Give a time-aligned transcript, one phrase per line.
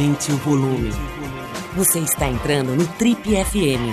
[0.00, 0.88] Aumente o volume.
[1.76, 3.84] Você está entrando no Trip FM.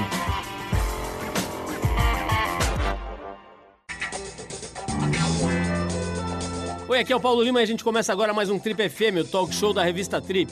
[6.88, 9.20] Oi, aqui é o Paulo Lima e a gente começa agora mais um Trip FM,
[9.20, 10.50] o talk show da revista Trip.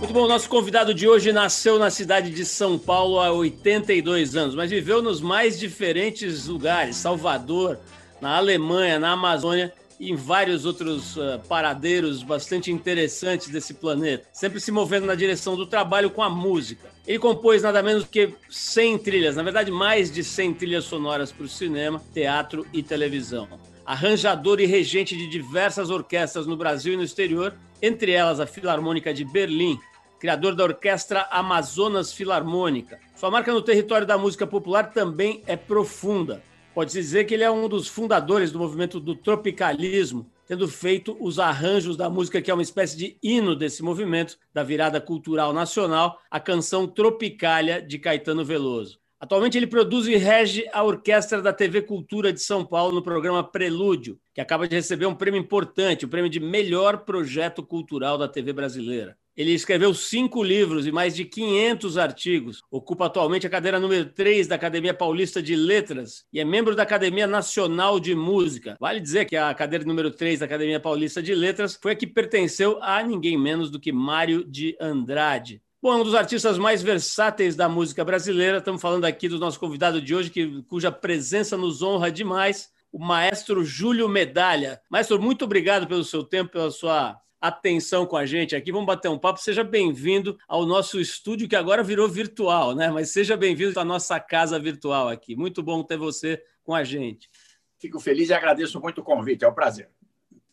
[0.00, 4.56] Muito bom, nosso convidado de hoje nasceu na cidade de São Paulo há 82 anos,
[4.56, 7.78] mas viveu nos mais diferentes lugares, Salvador,
[8.20, 14.58] na Alemanha, na Amazônia e em vários outros uh, paradeiros bastante interessantes desse planeta, sempre
[14.58, 16.88] se movendo na direção do trabalho com a música.
[17.06, 21.44] Ele compôs nada menos que 100 trilhas, na verdade mais de 100 trilhas sonoras para
[21.44, 23.46] o cinema, teatro e televisão.
[23.84, 29.12] Arranjador e regente de diversas orquestras no Brasil e no exterior, entre elas a Filarmônica
[29.12, 29.78] de Berlim,
[30.18, 32.98] criador da Orquestra Amazonas Filarmônica.
[33.14, 36.42] Sua marca no território da música popular também é profunda.
[36.74, 41.38] Pode-se dizer que ele é um dos fundadores do movimento do tropicalismo, tendo feito os
[41.40, 46.20] arranjos da música que é uma espécie de hino desse movimento, da virada cultural nacional,
[46.30, 49.00] a canção Tropicália de Caetano Veloso.
[49.18, 53.44] Atualmente ele produz e rege a orquestra da TV Cultura de São Paulo no programa
[53.44, 58.26] Prelúdio, que acaba de receber um prêmio importante, o prêmio de melhor projeto cultural da
[58.26, 59.18] TV brasileira.
[59.40, 62.62] Ele escreveu cinco livros e mais de 500 artigos.
[62.70, 66.82] Ocupa atualmente a cadeira número 3 da Academia Paulista de Letras e é membro da
[66.82, 68.76] Academia Nacional de Música.
[68.78, 72.06] Vale dizer que a cadeira número 3 da Academia Paulista de Letras foi a que
[72.06, 75.62] pertenceu a ninguém menos do que Mário de Andrade.
[75.80, 78.58] Bom, é um dos artistas mais versáteis da música brasileira.
[78.58, 82.98] Estamos falando aqui do nosso convidado de hoje, que, cuja presença nos honra demais, o
[82.98, 84.82] maestro Júlio Medalha.
[84.90, 88.70] Maestro, muito obrigado pelo seu tempo, pela sua atenção com a gente aqui.
[88.70, 89.40] Vamos bater um papo.
[89.40, 92.90] Seja bem-vindo ao nosso estúdio, que agora virou virtual, né?
[92.90, 95.34] Mas seja bem-vindo à nossa casa virtual aqui.
[95.34, 97.30] Muito bom ter você com a gente.
[97.78, 99.44] Fico feliz e agradeço muito o convite.
[99.44, 99.88] É um prazer.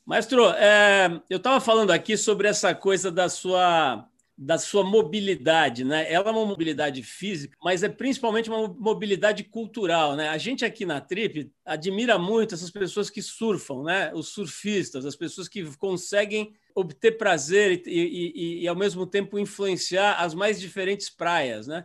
[0.05, 4.07] Maestro, é, eu estava falando aqui sobre essa coisa da sua
[4.39, 6.05] da sua mobilidade, né?
[6.13, 10.29] Ela é uma mobilidade física, mas é principalmente uma mobilidade cultural, né?
[10.29, 14.11] A gente aqui na Trip admira muito essas pessoas que surfam, né?
[14.13, 20.21] Os surfistas, as pessoas que conseguem obter prazer e, e, e, ao mesmo tempo influenciar
[20.21, 21.83] as mais diferentes praias, né?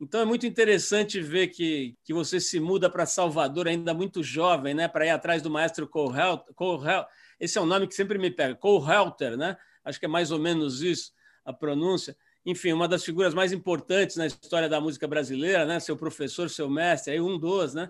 [0.00, 4.74] Então é muito interessante ver que, que você se muda para Salvador ainda muito jovem,
[4.74, 4.88] né?
[4.88, 7.06] Para ir atrás do maestro Cole Helter.
[7.38, 9.56] Esse é um nome que sempre me pega, Cole Helter, né?
[9.84, 11.12] Acho que é mais ou menos isso
[11.44, 12.16] a pronúncia.
[12.44, 15.78] Enfim, uma das figuras mais importantes na história da música brasileira, né?
[15.78, 17.88] Seu professor, seu mestre, aí um dos, né?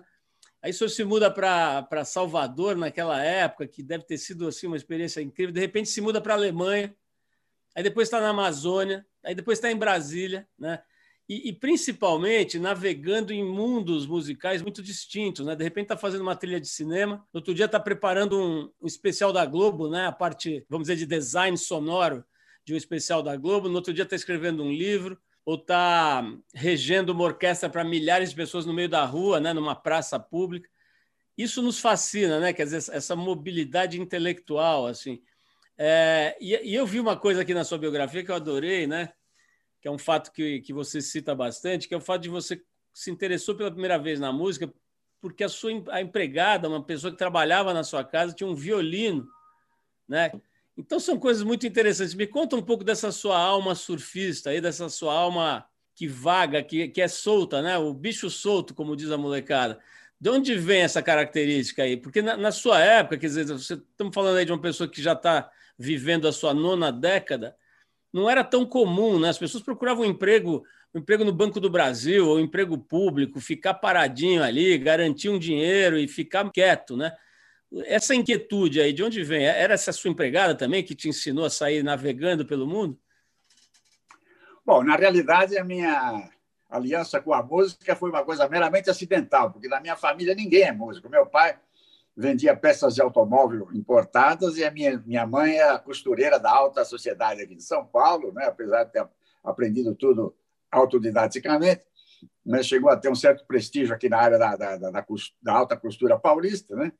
[0.63, 4.77] Aí o senhor se muda para Salvador naquela época, que deve ter sido assim uma
[4.77, 5.53] experiência incrível.
[5.53, 6.95] De repente se muda para Alemanha,
[7.75, 10.81] aí depois está na Amazônia, aí depois está em Brasília, né?
[11.27, 15.53] E, e, principalmente navegando em mundos musicais muito distintos, né?
[15.53, 19.33] De repente está fazendo uma trilha de cinema, outro dia está preparando um, um, especial
[19.33, 20.05] da Globo, né?
[20.05, 22.23] A parte, vamos dizer, de design sonoro
[22.65, 26.23] de um especial da Globo, no outro dia está escrevendo um livro, ou está
[26.53, 30.69] regendo uma orquestra para milhares de pessoas no meio da rua, né, numa praça pública.
[31.37, 32.53] Isso nos fascina, né?
[32.53, 35.21] Quer dizer, essa mobilidade intelectual, assim.
[35.77, 39.11] É, e, e, eu vi uma coisa aqui na sua biografia que eu adorei, né?
[39.81, 42.61] Que é um fato que, que você cita bastante, que é o fato de você
[42.93, 44.71] se interessou pela primeira vez na música
[45.23, 49.25] porque a sua a empregada, uma pessoa que trabalhava na sua casa, tinha um violino,
[50.05, 50.29] né?
[50.77, 52.15] Então são coisas muito interessantes.
[52.15, 56.87] Me conta um pouco dessa sua alma surfista aí, dessa sua alma que vaga, que,
[56.87, 57.77] que é solta, né?
[57.77, 59.79] O bicho solto, como diz a molecada.
[60.19, 61.97] De onde vem essa característica aí?
[61.97, 65.01] Porque na, na sua época, quer dizer, você, estamos falando aí de uma pessoa que
[65.01, 67.55] já está vivendo a sua nona década,
[68.11, 69.29] não era tão comum, né?
[69.29, 70.63] As pessoas procuravam um emprego,
[70.93, 75.39] um emprego no Banco do Brasil ou um emprego público, ficar paradinho ali, garantir um
[75.39, 77.11] dinheiro e ficar quieto, né?
[77.85, 79.45] Essa inquietude aí, de onde vem?
[79.45, 82.99] Era essa sua empregada também que te ensinou a sair navegando pelo mundo?
[84.65, 86.29] Bom, na realidade, a minha
[86.69, 90.71] aliança com a música foi uma coisa meramente acidental, porque na minha família ninguém é
[90.71, 91.09] músico.
[91.09, 91.57] Meu pai
[92.15, 97.41] vendia peças de automóvel importadas e a minha, minha mãe é costureira da alta sociedade
[97.41, 98.45] aqui de São Paulo, né?
[98.45, 99.07] apesar de ter
[99.43, 100.35] aprendido tudo
[100.71, 101.83] autodidaticamente,
[102.45, 105.05] mas chegou a ter um certo prestígio aqui na área da, da, da,
[105.41, 106.91] da alta costura paulista, né?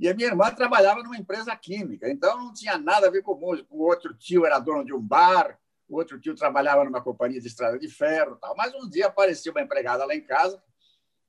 [0.00, 3.34] E a minha irmã trabalhava numa empresa química, então não tinha nada a ver com
[3.34, 3.68] música.
[3.70, 7.46] O outro tio era dono de um bar, o outro tio trabalhava numa companhia de
[7.46, 8.36] estrada de ferro.
[8.36, 8.56] Tal.
[8.56, 10.60] Mas um dia apareceu uma empregada lá em casa,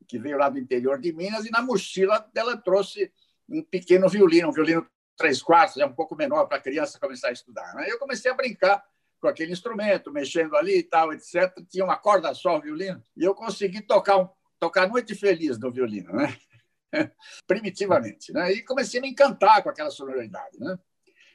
[0.08, 3.12] que veio lá do interior de Minas, e na mochila dela trouxe
[3.50, 4.88] um pequeno violino, um violino
[5.18, 7.76] três quartos, é um pouco menor para a criança começar a estudar.
[7.76, 7.92] Né?
[7.92, 8.82] Eu comecei a brincar
[9.20, 11.54] com aquele instrumento, mexendo ali e tal, etc.
[11.70, 15.70] Tinha uma corda só o violino, e eu consegui tocar, um, tocar Noite Feliz no
[15.70, 16.14] violino.
[16.14, 16.34] Né?
[17.48, 18.32] primitivamente.
[18.32, 18.54] Né?
[18.54, 20.60] E comecei a me encantar com aquela sonoridade.
[20.60, 20.78] Né?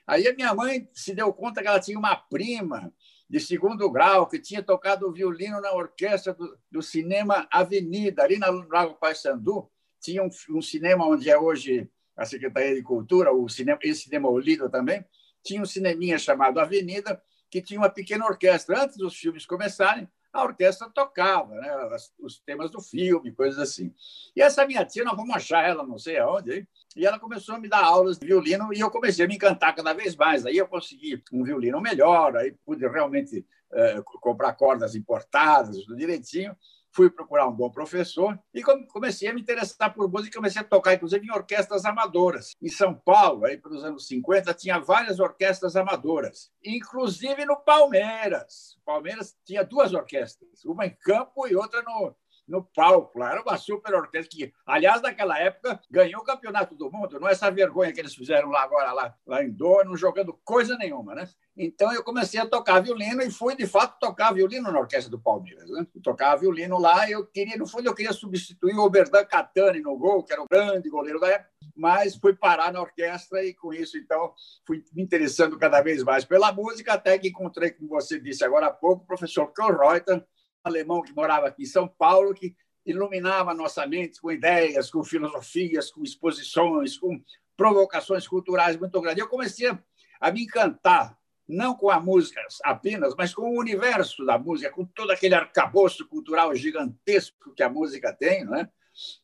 [0.06, 2.92] Aí a minha mãe se deu conta que ela tinha uma prima
[3.28, 8.48] de segundo grau que tinha tocado violino na orquestra do, do cinema Avenida, ali na
[8.48, 9.68] Lago Paissandu.
[10.00, 14.28] Tinha um, um, cinema onde é hoje a Secretaria de Cultura, o cinema, esse cinema
[14.28, 15.04] Olido também.
[15.42, 17.20] Tinha um cineminha chamado Avenida,
[17.50, 18.84] que tinha uma pequena orquestra.
[18.84, 23.94] Antes dos filmes começarem, a orquestra tocava né, os temas do filme, coisas assim.
[24.34, 27.58] E essa minha tia, nós vamos achar ela não sei aonde, e ela começou a
[27.58, 30.46] me dar aulas de violino e eu comecei a me encantar cada vez mais.
[30.46, 36.56] Aí eu consegui um violino melhor, aí pude realmente é, comprar cordas importadas, tudo direitinho
[36.96, 40.94] fui procurar um bom professor e comecei a me interessar por música, comecei a tocar,
[40.94, 42.56] inclusive, em orquestras amadoras.
[42.60, 48.78] Em São Paulo, aí para os anos 50, tinha várias orquestras amadoras, inclusive no Palmeiras.
[48.82, 52.16] Palmeiras tinha duas orquestras, uma em campo e outra no,
[52.46, 53.18] no palco.
[53.18, 53.32] Lá.
[53.32, 57.18] Era uma super orquestra que, aliás, naquela época, ganhou o campeonato do mundo.
[57.18, 60.38] Não é essa vergonha que eles fizeram lá agora, lá, lá em Doha, não jogando
[60.44, 61.14] coisa nenhuma.
[61.14, 61.28] Né?
[61.56, 65.18] Então, eu comecei a tocar violino e fui, de fato, tocar violino na orquestra do
[65.18, 65.68] Palmeiras.
[65.70, 65.86] Né?
[65.94, 69.96] Eu tocava violino lá eu queria, no fundo, eu queria substituir o Oberdan Catani no
[69.96, 73.72] gol, que era o grande goleiro da época, mas fui parar na orquestra e, com
[73.72, 74.32] isso, então,
[74.66, 78.66] fui me interessando cada vez mais pela música, até que encontrei, como você disse agora
[78.66, 80.24] há pouco, o professor Karl Reuter,
[80.66, 82.54] alemão que morava aqui em São Paulo, que
[82.84, 87.20] iluminava nossa mente com ideias, com filosofias, com exposições, com
[87.56, 89.22] provocações culturais muito grandes.
[89.22, 89.68] Eu comecei
[90.20, 91.18] a me encantar,
[91.48, 96.06] não com a música apenas, mas com o universo da música, com todo aquele arcabouço
[96.06, 98.44] cultural gigantesco que a música tem.
[98.44, 98.68] Né?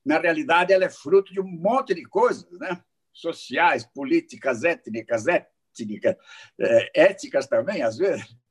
[0.05, 2.83] Na realidade, ela é fruto de um monte de coisas, né?
[3.13, 6.17] sociais, políticas, étnicas, étnicas,
[6.59, 8.42] é, éticas também, às vezes.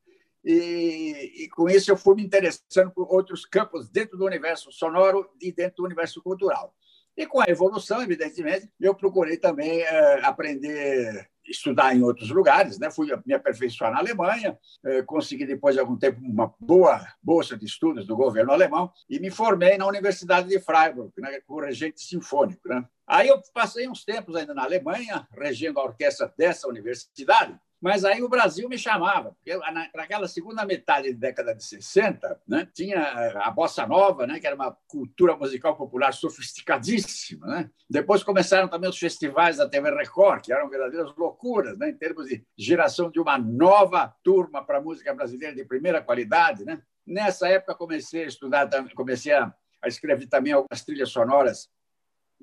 [0.43, 5.29] E, e, com isso eu fui me interessando por outros campos dentro do universo sonoro
[5.39, 6.73] e dentro do universo cultural.
[7.15, 12.89] E com a evolução, evidentemente, eu procurei também é, aprender, estudar em outros lugares, né?
[12.89, 17.65] Fui me aperfeiçoar na Alemanha, é, consegui depois de algum tempo uma boa bolsa de
[17.65, 22.67] estudos do governo alemão e me formei na Universidade de Freiburg, né, com regente sinfônico,
[22.67, 22.83] né?
[23.05, 28.21] Aí eu passei uns tempos ainda na Alemanha, regendo a orquestra dessa universidade, mas aí
[28.21, 29.57] o Brasil me chamava, porque
[29.95, 33.01] naquela segunda metade da década de 60, né, tinha
[33.41, 37.47] a bossa nova, né, que era uma cultura musical popular sofisticadíssima.
[37.47, 37.71] Né?
[37.89, 42.27] Depois começaram também os festivais da TV Record, que eram verdadeiras loucuras, né, em termos
[42.27, 46.63] de geração de uma nova turma para a música brasileira de primeira qualidade.
[46.63, 46.79] Né?
[47.03, 49.51] Nessa época comecei a estudar, comecei a
[49.87, 51.67] escrever também algumas trilhas sonoras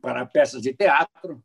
[0.03, 1.41] para peças de teatro.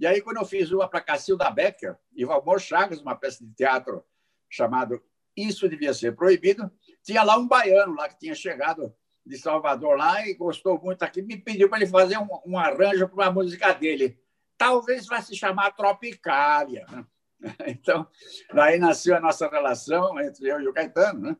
[0.00, 3.52] E aí, quando eu fiz uma para Cacilda Becker e Valmor Chagas, uma peça de
[3.52, 4.02] teatro
[4.48, 4.98] chamada
[5.36, 6.72] Isso Devia Ser Proibido,
[7.04, 8.94] tinha lá um baiano lá que tinha chegado
[9.26, 13.06] de Salvador lá e gostou muito aqui, me pediu para ele fazer um, um arranjo
[13.08, 14.18] para uma música dele.
[14.56, 16.86] Talvez vai se chamar Tropicália.
[16.90, 17.04] Né?
[17.68, 18.06] Então,
[18.52, 21.36] daí nasceu a nossa relação entre eu e o Caetano, né?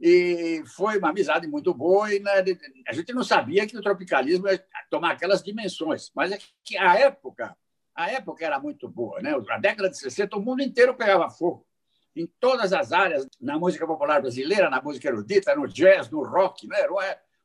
[0.00, 2.44] E foi uma amizade muito boa e né,
[2.86, 6.96] a gente não sabia que o tropicalismo ia tomar aquelas dimensões, mas é que a
[6.96, 7.56] época
[7.94, 9.34] a época era muito boa, né?
[9.50, 11.66] A década de 60, o mundo inteiro pegava fogo.
[12.14, 16.66] Em todas as áreas, na música popular brasileira, na música erudita, no jazz, no rock,
[16.66, 16.80] né?
[16.80, 16.92] Era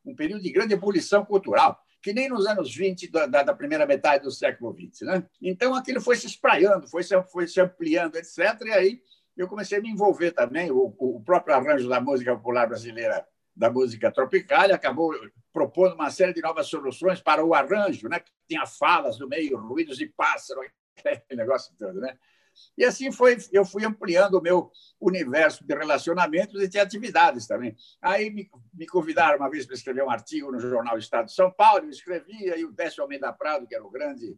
[0.06, 4.24] um período de grande ebulição cultural, que nem nos anos 20 da, da primeira metade
[4.24, 5.24] do século XX, né?
[5.42, 8.38] Então aquilo foi se espraiando, foi se, foi se ampliando, etc.
[8.66, 9.02] E aí
[9.36, 10.72] eu comecei a me envolver também.
[10.72, 13.26] O, o próprio arranjo da música popular brasileira
[13.58, 15.14] da música tropical, acabou
[15.52, 18.22] propondo uma série de novas soluções para o arranjo, né?
[18.48, 20.62] tinha falas no meio, ruídos de pássaro,
[21.00, 22.00] aquele negócio todo.
[22.00, 22.16] Né?
[22.78, 24.72] E assim foi, eu fui ampliando o meu
[25.02, 27.76] universo de relacionamentos e de atividades também.
[28.00, 31.52] Aí me, me convidaram uma vez para escrever um artigo no jornal Estado de São
[31.52, 34.38] Paulo, eu escrevi, aí o Décio Almeida Prado, que era o grande,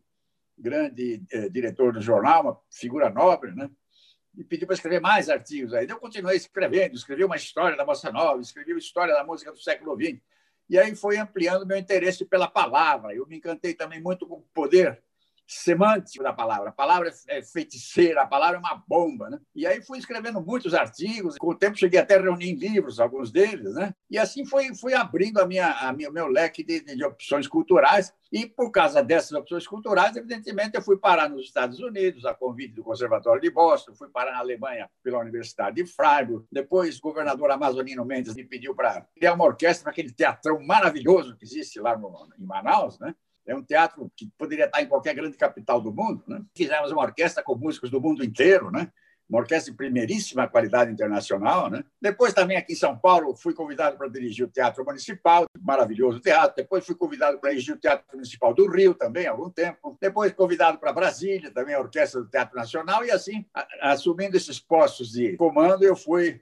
[0.57, 3.69] grande eh, diretor do jornal, uma figura nobre, né?
[4.37, 5.73] E pediu para escrever mais artigos.
[5.73, 9.51] Aí eu continuei escrevendo, escrevi uma história da bossa nova, escrevi uma história da música
[9.51, 10.21] do século XX.
[10.69, 13.13] E aí foi ampliando meu interesse pela palavra.
[13.13, 15.01] Eu me encantei também muito com o poder
[15.49, 16.69] semântico da palavra.
[16.69, 19.29] A palavra é feiticeira, a palavra é uma bomba.
[19.31, 19.39] Né?
[19.55, 23.31] E aí fui escrevendo muitos artigos, com o tempo cheguei até a reunir livros, alguns
[23.31, 23.73] deles.
[23.73, 23.93] Né?
[24.11, 28.13] E assim foi, fui abrindo a minha, a minha, meu leque de, de opções culturais.
[28.31, 32.75] E por causa dessas opções culturais, evidentemente, eu fui parar nos Estados Unidos, a convite
[32.75, 36.45] do Conservatório de Boston, fui parar na Alemanha pela Universidade de Freiburg.
[36.51, 41.43] Depois, o governador Amazonino Mendes me pediu para criar uma orquestra aquele teatrão maravilhoso que
[41.43, 43.15] existe lá no, em Manaus, né?
[43.45, 46.23] É um teatro que poderia estar em qualquer grande capital do mundo.
[46.27, 46.41] Né?
[46.55, 48.91] Fizemos uma orquestra com músicos do mundo inteiro, né?
[49.29, 51.69] uma orquestra de primeiríssima qualidade internacional.
[51.69, 51.83] Né?
[52.01, 56.55] Depois, também aqui em São Paulo, fui convidado para dirigir o Teatro Municipal, maravilhoso teatro.
[56.55, 59.95] Depois, fui convidado para dirigir o Teatro Municipal do Rio também, há algum tempo.
[60.01, 63.05] Depois, convidado para Brasília, também a Orquestra do Teatro Nacional.
[63.05, 63.45] E assim,
[63.81, 66.41] assumindo esses postos de comando, eu fui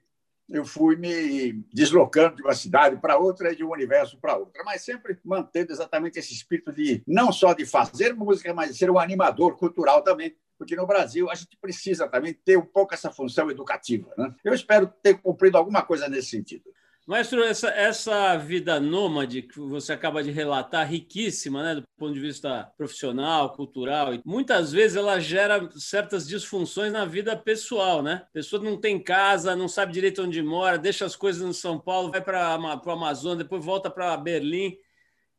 [0.50, 4.64] eu fui me deslocando de uma cidade para outra e de um universo para outra,
[4.64, 8.90] mas sempre mantendo exatamente esse espírito de não só de fazer música, mas de ser
[8.90, 13.12] um animador cultural também, porque no Brasil a gente precisa também ter um pouco essa
[13.12, 14.12] função educativa.
[14.18, 14.34] Né?
[14.44, 16.64] Eu espero ter cumprido alguma coisa nesse sentido.
[17.08, 22.20] Maestro, essa, essa vida nômade que você acaba de relatar, riquíssima, né, do ponto de
[22.20, 28.24] vista profissional, cultural, e muitas vezes ela gera certas disfunções na vida pessoal, né?
[28.26, 31.80] A pessoa não tem casa, não sabe direito onde mora, deixa as coisas no São
[31.80, 34.78] Paulo, vai para o Amazonas, depois volta para Berlim.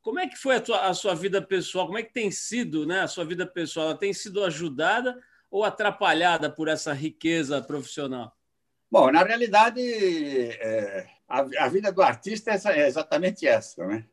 [0.00, 1.84] Como é que foi a, tua, a sua vida pessoal?
[1.84, 3.88] Como é que tem sido né, a sua vida pessoal?
[3.88, 5.20] Ela tem sido ajudada
[5.50, 8.34] ou atrapalhada por essa riqueza profissional?
[8.90, 13.86] Bom, na realidade, é, a, a, vida do artista é, é exatamente essa.
[13.86, 14.04] Né?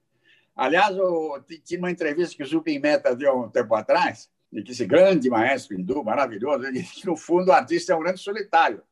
[0.56, 4.72] Aliás, eu, tinha uma entrevista que o Zubin Meta deu um tempo atrás, de que
[4.72, 8.20] esse grande maestro hindu, maravilhoso, ele disse que, no fundo, o artista é um grande
[8.20, 8.84] solitário.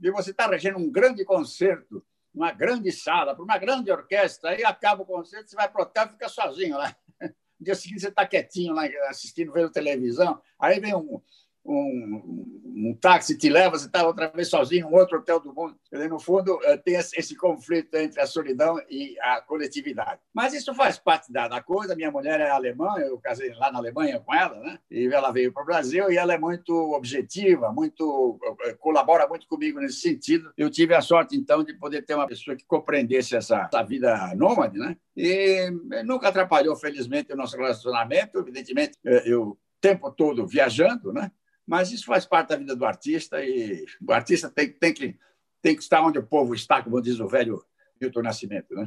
[0.00, 4.64] E você está regendo um grande concerto uma grande sala, para uma grande orquestra, aí
[4.64, 6.94] acaba o concerto, você vai para o hotel e fica sozinho lá.
[7.60, 11.22] No dia seguinte você está quietinho lá assistindo, vendo televisão, aí vem um,
[11.64, 15.76] um, um táxi te leva, você está outra vez sozinho, um outro hotel do mundo.
[15.90, 20.20] Dizer, no fundo, eh, tem esse conflito entre a solidão e a coletividade.
[20.34, 21.94] Mas isso faz parte da, da coisa.
[21.94, 24.78] Minha mulher é alemã, eu casei lá na Alemanha com ela, né?
[24.90, 29.46] e ela veio para o Brasil e ela é muito objetiva, muito eh, colabora muito
[29.46, 30.52] comigo nesse sentido.
[30.56, 34.34] Eu tive a sorte, então, de poder ter uma pessoa que compreendesse essa, essa vida
[34.34, 34.96] nômade, né?
[35.16, 38.38] E eh, nunca atrapalhou, felizmente, o nosso relacionamento.
[38.38, 41.30] Evidentemente, eu o tempo todo viajando, né?
[41.66, 45.16] Mas isso faz parte da vida do artista e o artista tem, tem, que,
[45.60, 47.64] tem que estar onde o povo está, como diz o velho
[48.00, 48.74] Milton Nascimento.
[48.74, 48.86] Né?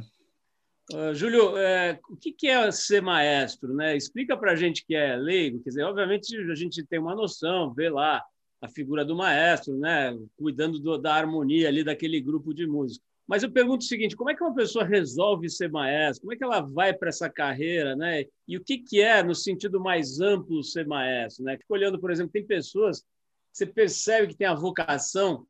[0.92, 3.74] Uh, Júlio, é, o que, é ser maestro?
[3.74, 3.96] Né?
[3.96, 5.62] Explica para a gente que é leigo.
[5.62, 8.22] Quer dizer, obviamente a gente tem uma noção, vê lá
[8.60, 10.16] a figura do maestro, né?
[10.36, 13.04] cuidando do, da harmonia ali daquele grupo de música.
[13.26, 16.22] Mas eu pergunto o seguinte: como é que uma pessoa resolve ser maestro?
[16.22, 18.24] Como é que ela vai para essa carreira, né?
[18.46, 21.44] E o que, que é, no sentido mais amplo, ser maestro?
[21.44, 21.56] Né?
[21.58, 23.06] Fico olhando, por exemplo, tem pessoas que
[23.52, 25.46] você percebe que tem a vocação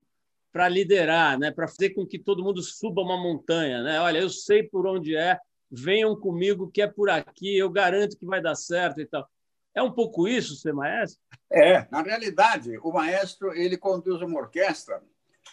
[0.53, 1.51] para liderar, né?
[1.51, 4.01] Para fazer com que todo mundo suba uma montanha, né?
[4.01, 5.39] Olha, eu sei por onde é,
[5.71, 9.29] venham comigo que é por aqui, eu garanto que vai dar certo e tal.
[9.75, 11.21] É um pouco isso ser maestro?
[11.53, 15.03] É, na realidade, o maestro ele conduz uma orquestra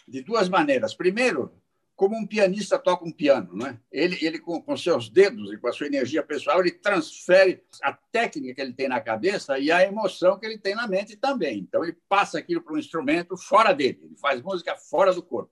[0.07, 0.95] de duas maneiras.
[0.95, 1.51] Primeiro,
[1.95, 3.79] como um pianista toca um piano, né?
[3.91, 7.93] Ele, ele com, com, seus dedos e com a sua energia pessoal, ele transfere a
[7.93, 11.59] técnica que ele tem na cabeça e a emoção que ele tem na mente também.
[11.59, 15.51] Então ele passa aquilo para um instrumento fora dele, ele faz música fora do corpo.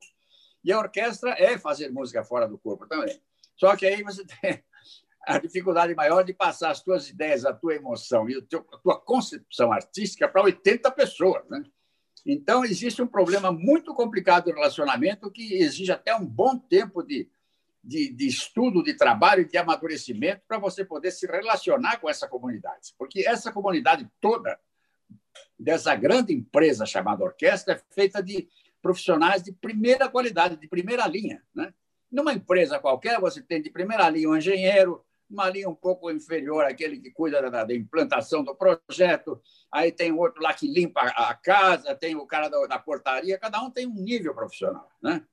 [0.63, 3.21] E a orquestra é fazer música fora do corpo também.
[3.55, 4.63] Só que aí você tem
[5.27, 9.71] a dificuldade maior de passar as tuas ideias, a tua emoção e a tua concepção
[9.71, 11.63] artística para 80 pessoas, né?
[12.25, 17.27] Então, existe um problema muito complicado do relacionamento que exige até um bom tempo de,
[17.83, 22.93] de, de estudo, de trabalho de amadurecimento para você poder se relacionar com essa comunidade.
[22.97, 24.59] Porque essa comunidade toda,
[25.57, 28.47] dessa grande empresa chamada orquestra, é feita de
[28.81, 31.41] profissionais de primeira qualidade, de primeira linha.
[31.53, 31.73] Né?
[32.11, 36.65] Numa empresa qualquer, você tem de primeira linha um engenheiro, uma linha um pouco inferior
[36.65, 41.33] àquele que cuida da, da implantação do projeto, aí tem outro lá que limpa a
[41.33, 44.89] casa, tem o cara da, da, portaria, cada um tem um nível profissional.
[45.01, 45.25] Né?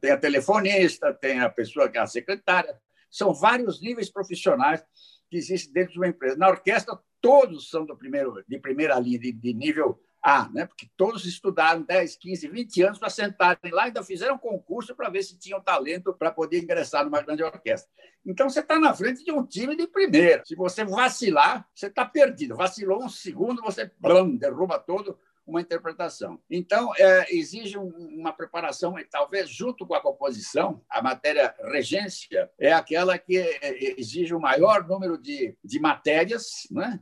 [0.00, 2.78] Tem a telefonista, tem a pessoa que é a secretária,
[3.10, 4.84] são vários níveis profissionais
[5.30, 6.36] que existem dentro de uma empresa.
[6.36, 10.66] Na orquestra, todos são do primeiro, de primeira linha, de, de nível a, né?
[10.66, 15.22] porque todos estudaram 10, 15, 20 anos para sentarem lá, ainda fizeram concurso para ver
[15.22, 17.90] se tinham talento para poder ingressar numa grande orquestra.
[18.26, 20.42] Então, você está na frente de um time de primeira.
[20.44, 22.56] Se você vacilar, você está perdido.
[22.56, 26.38] Vacilou um segundo, você blam, derruba todo uma interpretação.
[26.50, 32.70] Então, é, exige uma preparação, e talvez junto com a composição, a matéria regência é
[32.70, 37.00] aquela que é, é, exige o maior número de, de matérias, né?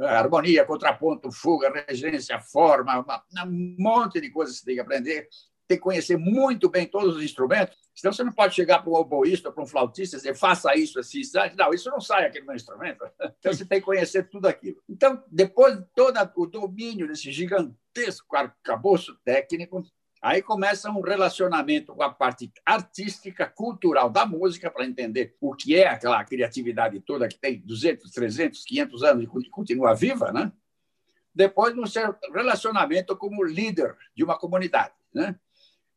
[0.00, 3.04] Harmonia, contraponto, fuga, regência, forma,
[3.46, 5.28] um monte de coisas que você tem que aprender.
[5.66, 7.76] Tem que conhecer muito bem todos os instrumentos.
[7.94, 10.98] Senão você não pode chegar para um oboísta para um flautista e dizer, faça isso
[10.98, 11.22] assim.
[11.56, 13.02] Não, isso não sai aqui no meu instrumento.
[13.38, 14.76] Então você tem que conhecer tudo aquilo.
[14.88, 19.82] Então, depois de todo o domínio desse gigantesco arcabouço técnico,
[20.24, 25.76] Aí começa um relacionamento com a parte artística, cultural da música, para entender o que
[25.76, 30.50] é aquela criatividade toda que tem 200, 300, 500 anos e continua viva, né?
[31.34, 31.84] Depois, um
[32.32, 34.94] relacionamento como líder de uma comunidade.
[35.12, 35.38] né?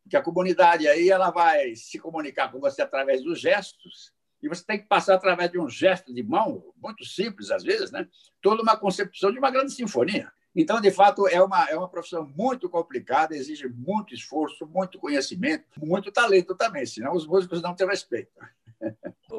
[0.03, 4.11] Porque a comunidade aí ela vai se comunicar com você através dos gestos
[4.43, 7.91] e você tem que passar através de um gesto de mão, muito simples às vezes,
[7.91, 8.05] né?
[8.41, 10.29] toda uma concepção de uma grande sinfonia.
[10.59, 15.65] Então, de fato, é uma, é uma profissão muito complicada, exige muito esforço, muito conhecimento,
[15.77, 18.43] muito talento também, senão os músicos não te respeitam.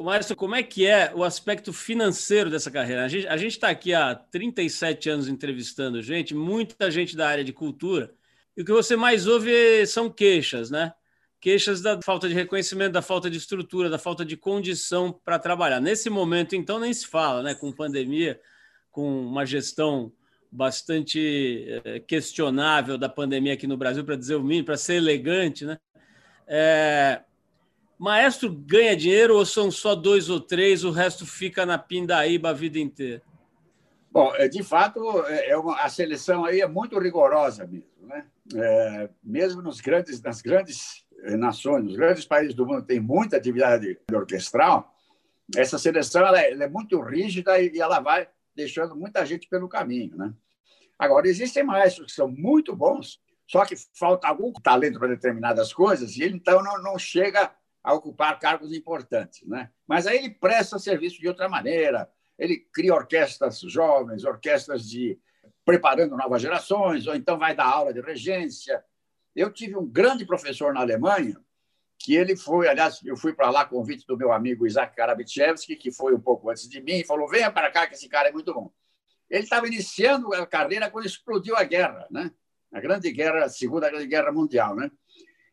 [0.01, 3.03] Márcio, como é que é o aspecto financeiro dessa carreira?
[3.03, 8.13] A gente está aqui há 37 anos entrevistando gente, muita gente da área de cultura,
[8.55, 10.93] e o que você mais ouve são queixas, né?
[11.41, 15.81] Queixas da falta de reconhecimento, da falta de estrutura, da falta de condição para trabalhar.
[15.81, 17.55] Nesse momento, então, nem se fala, né?
[17.55, 18.39] Com pandemia,
[18.89, 20.13] com uma gestão
[20.51, 25.65] bastante eh, questionável da pandemia aqui no Brasil, para dizer o mínimo, para ser elegante,
[25.65, 25.77] né?
[26.47, 27.21] É...
[27.97, 32.53] Maestro ganha dinheiro ou são só dois ou três, o resto fica na pindaíba a
[32.53, 33.21] vida inteira?
[34.11, 38.25] Bom, é, de fato, é, é uma, a seleção aí é muito rigorosa mesmo, né?
[38.55, 41.05] É, mesmo nos grandes, nas grandes
[41.37, 44.95] nações, nos grandes países do mundo, tem muita atividade orquestral.
[45.55, 49.69] Essa seleção ela é, ela é muito rígida e ela vai deixando muita gente pelo
[49.69, 50.15] caminho.
[50.17, 50.33] Né?
[50.97, 56.15] Agora, existem maestros que são muito bons, só que falta algum talento para determinadas coisas
[56.15, 57.51] e ele, então, não, não chega
[57.83, 59.47] a ocupar cargos importantes.
[59.47, 59.69] Né?
[59.87, 65.19] Mas aí ele presta serviço de outra maneira, ele cria orquestras jovens, orquestras de
[65.65, 68.83] preparando novas gerações, ou então vai dar aula de regência.
[69.35, 71.39] Eu tive um grande professor na Alemanha,
[71.99, 75.91] que ele foi, aliás, eu fui para lá convite do meu amigo Isaac Karabichevski, que
[75.91, 78.31] foi um pouco antes de mim, e falou: venha para cá, que esse cara é
[78.31, 78.71] muito bom.
[79.29, 82.31] Ele estava iniciando a carreira quando explodiu a guerra, né?
[82.71, 84.75] a Grande Guerra, a Segunda Grande Guerra Mundial.
[84.75, 84.89] Né?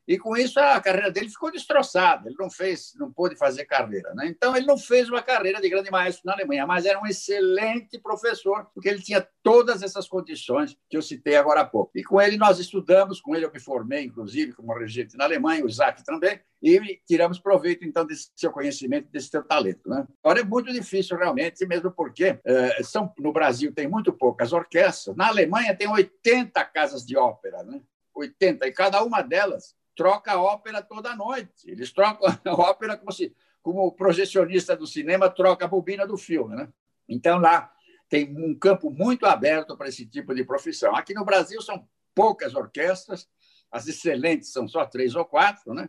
[0.07, 2.29] E com isso a carreira dele ficou destroçada.
[2.29, 4.27] Ele não fez, não pôde fazer carreira, né?
[4.29, 7.99] Então ele não fez uma carreira de grande maestro na Alemanha, mas era um excelente
[7.99, 11.91] professor, porque ele tinha todas essas condições que eu citei agora há pouco.
[11.95, 15.65] E com ele nós estudamos, com ele eu me formei, inclusive, como regente na Alemanha,
[15.65, 20.07] o Isaac também, e tiramos proveito então desse seu conhecimento, desse seu talento, né?
[20.23, 25.17] Agora é muito difícil realmente, mesmo porque eh, são no Brasil tem muito poucas orquestras,
[25.17, 27.81] na Alemanha tem 80 casas de ópera, né?
[28.15, 31.69] 80 e cada uma delas troca a ópera toda noite.
[31.71, 36.17] Eles trocam a ópera como se como o projecionista do cinema troca a bobina do
[36.17, 36.55] filme.
[36.55, 36.69] Né?
[37.09, 37.73] Então, lá
[38.09, 40.95] tem um campo muito aberto para esse tipo de profissão.
[40.95, 43.29] Aqui no Brasil são poucas orquestras,
[43.69, 45.89] as excelentes são só três ou quatro, né?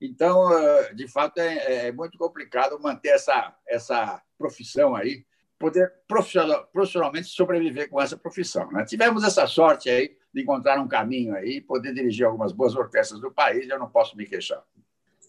[0.00, 5.26] Então, eh, de fato, é, é muito complicado manter essa, essa profissão aí,
[5.58, 8.70] poder profissionalmente sobreviver com essa profissão.
[8.70, 8.84] Né?
[8.84, 13.30] Tivemos essa sorte aí de encontrar um caminho aí, poder dirigir algumas boas orquestras do
[13.30, 14.62] país, eu não posso me queixar.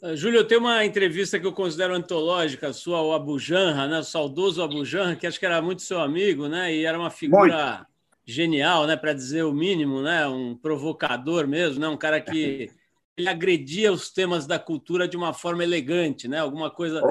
[0.02, 4.00] Uh, Júlio, tem uma entrevista que eu considero antológica sua ao Abu Janra, né?
[4.00, 6.74] o saudoso Abu Janra, que acho que era muito seu amigo, né?
[6.74, 7.88] e era uma figura muito.
[8.26, 8.96] genial, né?
[8.96, 10.26] para dizer o mínimo, né?
[10.28, 11.88] um provocador mesmo, né?
[11.88, 12.70] um cara que
[13.18, 16.40] ele agredia os temas da cultura de uma forma elegante, né?
[16.40, 17.02] alguma coisa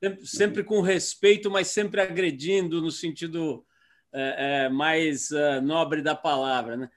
[0.00, 3.64] sempre, sempre, com respeito, mas sempre agredindo no sentido
[4.12, 6.76] é, é, mais uh, nobre da palavra.
[6.76, 6.88] Né?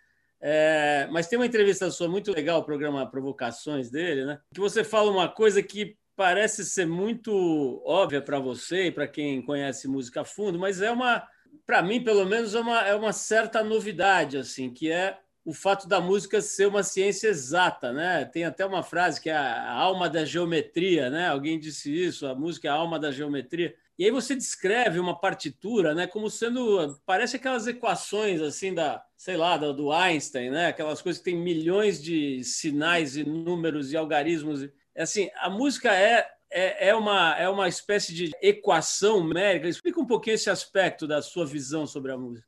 [0.41, 4.39] É, mas tem uma entrevista sua muito legal, o programa Provocações dele, né?
[4.53, 9.41] Que você fala uma coisa que parece ser muito óbvia para você e para quem
[9.41, 11.27] conhece música a fundo, mas é uma,
[11.65, 15.87] para mim, pelo menos, é uma, é uma certa novidade, assim, que é o fato
[15.87, 18.25] da música ser uma ciência exata, né?
[18.25, 21.27] Tem até uma frase que é a alma da geometria, né?
[21.29, 23.75] Alguém disse isso, a música é a alma da geometria.
[23.97, 29.37] E aí você descreve uma partitura, né, como sendo parece aquelas equações assim da, sei
[29.37, 34.63] lá, do, Einstein, né, aquelas coisas que tem milhões de sinais e números e algarismos.
[34.95, 39.69] É assim, a música é é, é uma, é uma espécie de equação numérica.
[39.69, 42.45] Explica um pouquinho esse aspecto da sua visão sobre a música.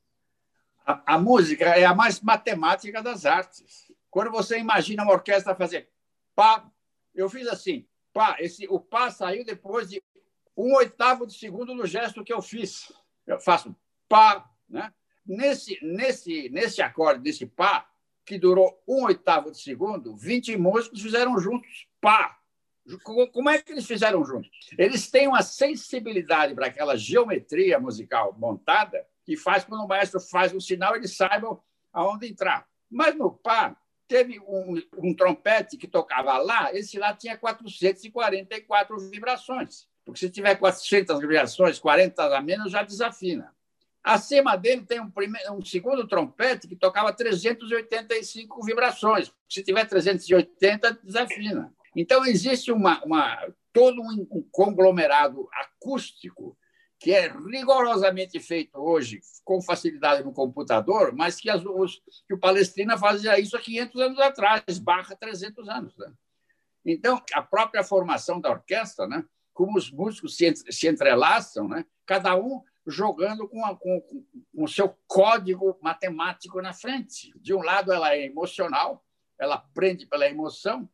[0.86, 3.90] A, a, música é a mais matemática das artes.
[4.10, 5.88] Quando você imagina uma orquestra fazer
[6.34, 6.68] pá,
[7.14, 10.02] eu fiz assim, pá, esse, o pá saiu depois de
[10.56, 12.92] um oitavo de segundo no gesto que eu fiz.
[13.26, 13.74] Eu faço
[14.08, 14.92] pá, né?
[15.26, 17.88] Nesse, nesse, nesse acorde, nesse pá,
[18.24, 22.38] que durou um oitavo de segundo, 20 músicos fizeram juntos pá.
[23.02, 24.50] Como é que eles fizeram juntos?
[24.76, 30.52] Eles têm uma sensibilidade para aquela geometria musical montada que faz quando o maestro faz
[30.52, 32.68] um sinal, eles saibam aonde entrar.
[32.90, 33.74] Mas no pá,
[34.06, 39.88] teve um, um trompete que tocava lá, esse lá tinha 444 vibrações.
[40.04, 43.54] Porque se tiver 400 vibrações, 40 a menos, já desafina.
[44.02, 49.32] Acima dele tem um, primeiro, um segundo trompete que tocava 385 vibrações.
[49.48, 51.72] Se tiver 380, desafina.
[51.96, 53.38] Então, existe uma, uma
[53.72, 56.56] todo um, um conglomerado acústico
[56.98, 62.38] que é rigorosamente feito hoje com facilidade no computador, mas que, as, os, que o
[62.38, 65.94] Palestrina fazia isso há 500 anos atrás, barra 300 anos.
[65.98, 66.12] Né?
[66.84, 69.24] Então, a própria formação da orquestra, né?
[69.54, 71.86] Como os músicos se, se entrelaçam, né?
[72.04, 77.32] cada um jogando com, a, com, com o seu código matemático na frente.
[77.40, 79.02] De um lado, ela é emocional,
[79.38, 80.88] ela aprende pela emoção,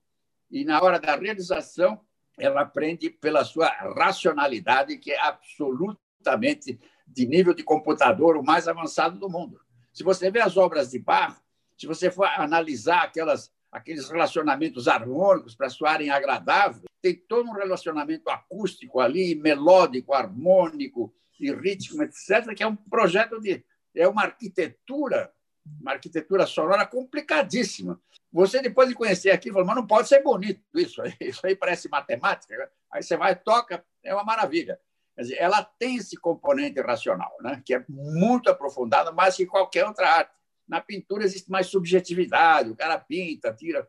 [0.51, 2.01] e na hora da realização,
[2.39, 9.19] ela aprende pela sua racionalidade, que é absolutamente de nível de computador o mais avançado
[9.19, 9.61] do mundo.
[9.93, 11.41] Se você vê as obras de Bach,
[11.77, 18.29] se você for analisar aquelas, aqueles relacionamentos harmônicos para soarem agradáveis, tem todo um relacionamento
[18.31, 23.65] acústico ali, melódico, harmônico e rítmico, etc., que é um projeto de.
[23.95, 25.33] é uma arquitetura,
[25.81, 28.01] uma arquitetura sonora complicadíssima.
[28.33, 31.57] Você, depois de conhecer aqui, falou, mas não pode ser bonito isso aí, isso aí
[31.57, 32.71] parece matemática.
[32.93, 34.79] Aí você vai, toca, é uma maravilha.
[35.15, 37.61] Quer dizer, ela tem esse componente racional, né?
[37.65, 40.33] que é muito aprofundado, mais que qualquer outra arte.
[40.69, 43.89] Na pintura existe mais subjetividade, o cara pinta, tira,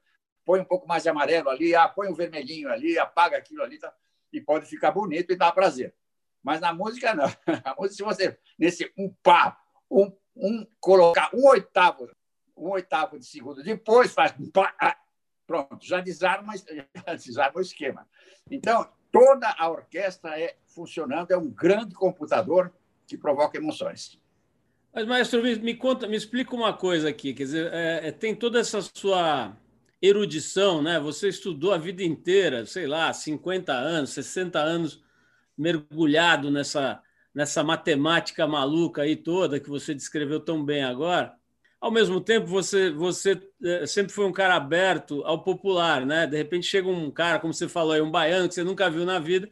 [0.51, 3.79] põe um pouco mais de amarelo ali, ah, põe um vermelhinho ali, apaga aquilo ali,
[3.79, 3.93] tá?
[4.33, 5.95] e pode ficar bonito e dá prazer.
[6.43, 7.23] Mas na música, não.
[7.63, 9.57] A música, se você, nesse um pá,
[9.89, 12.09] um, um, colocar um oitavo
[12.57, 14.35] um oitavo de segundo depois, faz.
[14.77, 14.97] Ah,
[15.47, 18.05] pronto, já desarma, já desarma o esquema.
[18.51, 22.73] Então, toda a orquestra é funcionando, é um grande computador
[23.07, 24.21] que provoca emoções.
[24.93, 27.33] Mas, maestro, me, conta, me explica uma coisa aqui.
[27.33, 29.55] Quer dizer, é, é, tem toda essa sua
[30.01, 30.99] erudição, né?
[30.99, 35.01] Você estudou a vida inteira, sei lá, 50 anos, 60 anos
[35.57, 37.01] mergulhado nessa,
[37.33, 41.35] nessa matemática maluca aí toda que você descreveu tão bem agora
[41.81, 46.27] ao mesmo tempo você você é, sempre foi um cara aberto ao popular, né?
[46.27, 49.03] De repente chega um cara, como você falou, aí, um baiano que você nunca viu
[49.03, 49.49] na vida,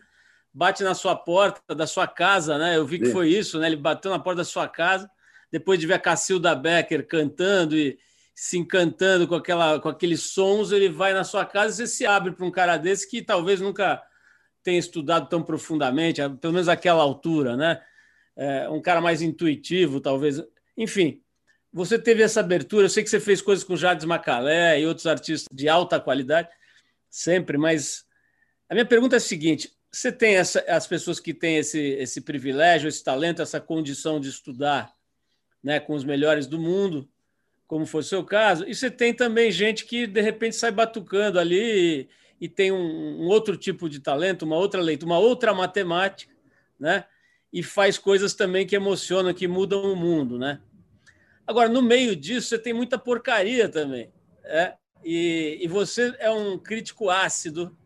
[0.54, 2.78] bate na sua porta da sua casa, né?
[2.78, 3.66] Eu vi que foi isso, né?
[3.68, 5.10] Ele bateu na porta da sua casa,
[5.52, 7.98] depois de ver a Cacilda Becker cantando e
[8.40, 12.06] se encantando com aquela com aqueles sons, ele vai na sua casa e você se
[12.06, 14.02] abre para um cara desse que talvez nunca
[14.64, 17.84] tenha estudado tão profundamente, pelo menos aquela altura, né?
[18.38, 20.42] É, um cara mais intuitivo, talvez.
[20.78, 21.22] Enfim,
[21.72, 25.06] você teve essa abertura, eu sei que você fez coisas com Jardim Macalé e outros
[25.06, 26.48] artistas de alta qualidade,
[27.10, 28.06] sempre, mas
[28.70, 32.22] a minha pergunta é a seguinte: você tem essa, as pessoas que têm esse, esse
[32.22, 34.94] privilégio, esse talento, essa condição de estudar
[35.62, 37.06] né, com os melhores do mundo,
[37.70, 41.40] como foi o seu caso, e você tem também gente que de repente sai batucando
[41.40, 42.10] ali
[42.42, 46.34] e, e tem um, um, outro tipo de talento, uma outra leitura, uma outra matemática,
[46.80, 47.06] né?
[47.54, 50.60] E faz coisas também que emocionam, que mudam o mundo, né?
[51.46, 54.12] Agora, no meio disso, você tem muita porcaria também.
[54.44, 54.74] É?
[55.04, 57.78] E, e você é um crítico ácido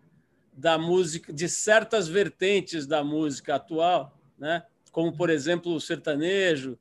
[0.53, 4.63] da música, de certas vertentes da música atual, né?
[4.93, 6.79] como, por exemplo, o sertanejo,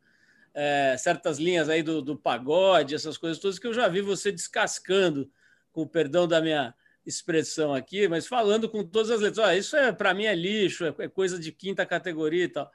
[0.54, 4.30] é, certas linhas aí do, do pagode, essas coisas todas que eu já vi você
[4.30, 5.30] descascando,
[5.72, 9.46] com o perdão da minha expressão aqui, mas falando com todas as letras.
[9.46, 12.70] Ah, isso é para mim é lixo, é, é coisa de quinta categoria e tal.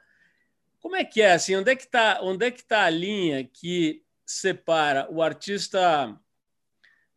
[0.80, 1.56] Como é que é assim?
[1.56, 2.20] Onde é que está?
[2.22, 6.14] Onde é que tá a linha que separa o artista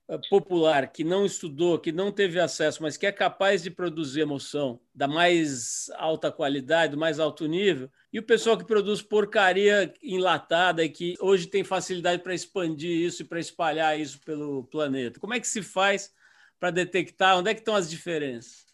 [0.07, 4.21] eh, popular que não estudou, que não teve acesso, mas que é capaz de produzir
[4.21, 9.93] emoção da mais alta qualidade, do mais alto nível, e o pessoal que produz porcaria
[10.03, 15.19] enlatada e que hoje tem facilidade para expandir isso e para espalhar isso pelo planeta.
[15.19, 16.13] Como é que se faz
[16.59, 17.37] para detectar?
[17.37, 18.65] Onde é que estão as diferenças?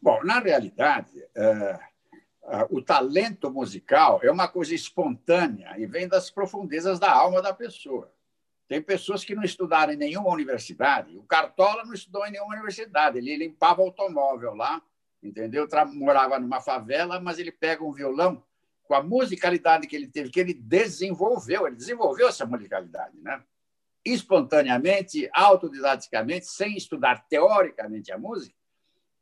[0.00, 1.80] Bom, na realidade, é,
[2.70, 8.12] o talento musical é uma coisa espontânea e vem das profundezas da alma da pessoa.
[8.68, 11.16] Tem pessoas que não estudaram em nenhuma universidade.
[11.16, 13.18] O Cartola não estudou em nenhuma universidade.
[13.18, 14.80] Ele limpava automóvel lá,
[15.22, 15.66] entendeu?
[15.92, 18.42] Morava numa favela, mas ele pega um violão
[18.84, 21.66] com a musicalidade que ele teve, que ele desenvolveu.
[21.66, 23.42] Ele desenvolveu essa musicalidade, né?
[24.04, 28.56] Espontaneamente, autodidaticamente, sem estudar teoricamente a música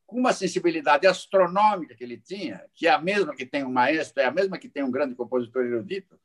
[0.06, 4.22] com uma sensibilidade astronômica que ele tinha, que é a mesma que tem um maestro,
[4.22, 6.18] é a mesma que tem um grande compositor erudito,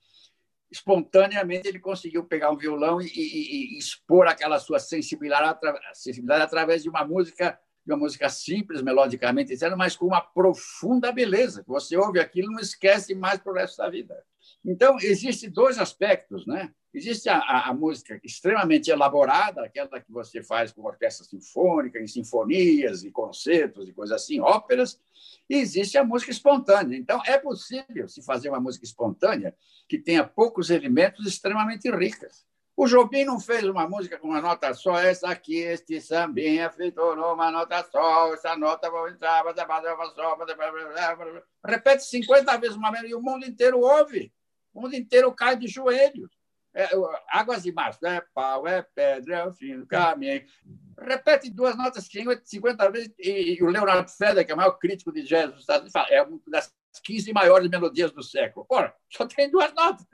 [0.70, 5.60] espontaneamente ele conseguiu pegar um violão e, e, e expor aquela sua sensibilidade,
[5.94, 11.12] sensibilidade através de uma música de uma música simples, melodicamente, etc., mas com uma profunda
[11.12, 11.64] beleza.
[11.68, 14.24] Você ouve aquilo e não esquece mais para o resto da vida.
[14.64, 16.72] Então, existem dois aspectos, né?
[16.94, 22.08] Existe a, a, a, música extremamente elaborada, aquela que você faz com orquestra sinfônica, em
[22.08, 25.00] sinfonias, e concertos e coisas assim, óperas,
[25.50, 26.98] e existe a música espontânea.
[26.98, 29.56] Então, é possível se fazer uma música espontânea
[29.88, 32.46] que tenha poucos elementos extremamente ricas.
[32.82, 37.16] O Jobim não fez uma música com uma nota só, essa aqui, este sambinha feito
[37.16, 39.44] numa nota só, essa nota vai entrar,
[41.64, 44.34] repete 50 vezes uma vez e o mundo inteiro ouve,
[44.74, 46.32] o mundo inteiro cai de joelhos.
[46.74, 46.90] É,
[47.30, 50.44] águas de março, é pau, é pedra, é o fim do caminho.
[50.98, 52.10] Repete duas notas
[52.46, 56.08] 50 vezes e, e o Leonardo Feder, que é o maior crítico de Unidos, fala,
[56.10, 58.66] é uma das 15 maiores melodias do século.
[58.68, 60.08] Ora, só tem duas notas.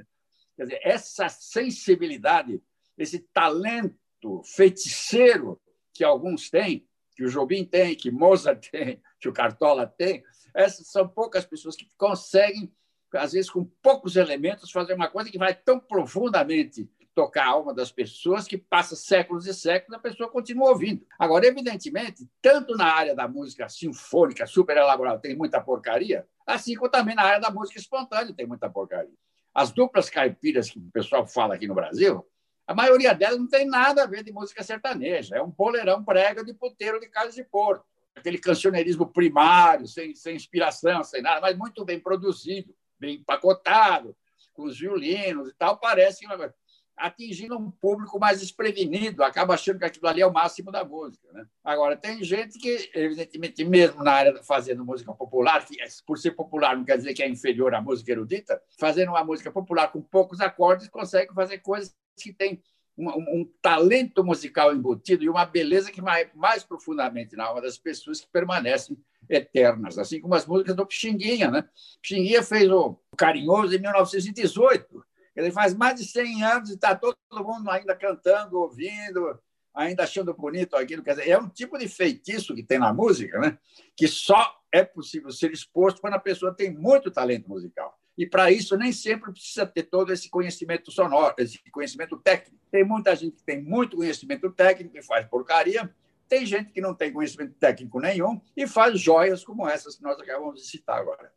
[0.58, 2.62] Quer dizer, essa sensibilidade,
[2.98, 5.62] esse talento feiticeiro
[5.94, 10.88] que alguns têm, que o Jobim tem, que Mozart tem, que o Cartola tem, essas
[10.88, 12.74] são poucas pessoas que conseguem,
[13.14, 17.74] às vezes, com poucos elementos, fazer uma coisa que vai tão profundamente tocar a alma
[17.74, 21.06] das pessoas que passa séculos e séculos a pessoa continua ouvindo.
[21.18, 26.92] Agora, evidentemente, tanto na área da música sinfônica super elaborada tem muita porcaria, assim como
[26.92, 29.14] também na área da música espontânea tem muita porcaria.
[29.58, 32.24] As duplas caipiras que o pessoal fala aqui no Brasil,
[32.68, 35.36] a maioria delas não tem nada a ver de música sertaneja.
[35.36, 37.84] É um boleirão prega de puteiro de casa de porto.
[38.16, 44.16] Aquele cancioneirismo primário, sem, sem inspiração, sem nada, mas muito bem produzido, bem empacotado,
[44.54, 45.80] com os violinos e tal.
[45.80, 46.54] Parece uma
[46.98, 51.32] atingindo um público mais desprevenido, acaba achando que aquilo ali é o máximo da música.
[51.32, 51.46] Né?
[51.64, 56.76] Agora, tem gente que, evidentemente, mesmo na área fazendo música popular, que por ser popular
[56.76, 60.42] não quer dizer que é inferior à música erudita, fazendo uma música popular com poucos
[60.42, 62.62] acordes, consegue fazer coisas que têm
[62.98, 67.78] um, um, talento musical embutido e uma beleza que vai mais profundamente na alma das
[67.78, 68.98] pessoas que permanecem
[69.30, 71.52] eternas, assim como as músicas do Pixinguinha.
[71.52, 71.64] Né?
[72.02, 75.06] Pixinguinha fez o Carinhoso em 1918,
[75.38, 79.40] ele faz mais de 100 anos e está todo mundo ainda cantando, ouvindo,
[79.72, 81.04] ainda achando bonito aquilo.
[81.04, 83.60] Quer dizer, é um tipo de feitiço que tem na música, né?
[83.96, 87.96] que só é possível ser exposto quando a pessoa tem muito talento musical.
[88.18, 92.58] E para isso nem sempre precisa ter todo esse conhecimento sonoro, esse conhecimento técnico.
[92.72, 95.94] Tem muita gente que tem muito conhecimento técnico e faz porcaria,
[96.28, 100.20] tem gente que não tem conhecimento técnico nenhum e faz joias como essas que nós
[100.20, 101.32] acabamos de citar agora.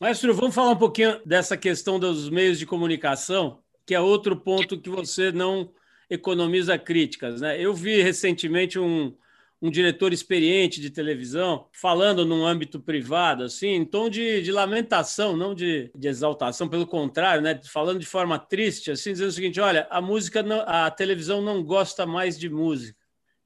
[0.00, 4.78] Maestro, vamos falar um pouquinho dessa questão dos meios de comunicação, que é outro ponto
[4.78, 5.70] que você não
[6.10, 7.40] economiza críticas.
[7.40, 7.60] Né?
[7.60, 9.16] Eu vi recentemente um,
[9.62, 15.36] um diretor experiente de televisão falando num âmbito privado, assim, em tom de, de lamentação,
[15.36, 17.58] não de, de, exaltação, pelo contrário, né?
[17.64, 21.62] falando de forma triste, assim, dizendo o seguinte: olha, a música, não, a televisão não
[21.62, 23.03] gosta mais de música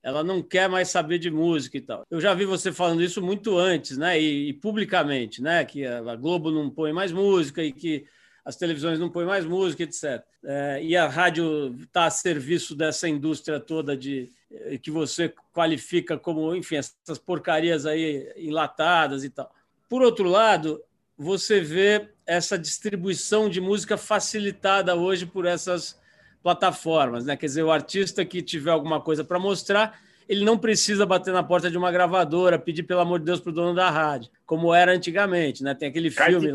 [0.08, 2.04] ela não quer mais saber de música e tal.
[2.10, 4.20] Eu já vi você falando isso muito antes, né?
[4.20, 5.64] E, e publicamente, né?
[5.64, 8.06] Que a Globo não põe mais música e que
[8.44, 10.24] as televisões não põem mais música, etc.
[10.42, 16.16] É, e a rádio está a serviço dessa indústria toda de eh, que você qualifica
[16.16, 19.54] como, enfim, essas porcarias aí enlatadas e tal.
[19.88, 20.82] Por outro lado,
[21.16, 26.00] você vê essa distribuição de música facilitada hoje por essas
[26.48, 27.36] plataformas, né?
[27.36, 31.42] Quer dizer, o artista que tiver alguma coisa para mostrar, ele não precisa bater na
[31.42, 34.72] porta de uma gravadora, pedir pelo amor de Deus para o dono da rádio, como
[34.72, 35.74] era antigamente, né?
[35.74, 36.50] Tem aquele filme.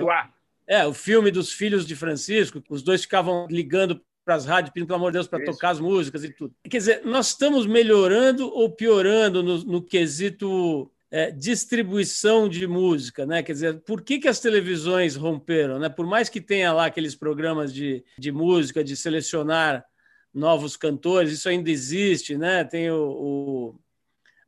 [0.65, 4.88] É, o filme dos filhos de Francisco, os dois ficavam ligando para as rádios, pedindo
[4.88, 6.56] pelo amor de Deus para tocar as músicas e tudo.
[6.67, 13.43] Quer dizer, nós estamos melhorando ou piorando no, no quesito é, distribuição de música, né?
[13.43, 15.88] Quer dizer, por que, que as televisões romperam, né?
[15.88, 19.86] Por mais que tenha lá aqueles programas de, de música, de selecionar
[20.34, 22.63] novos cantores, isso ainda existe, né?
[22.63, 23.80] Tem o, o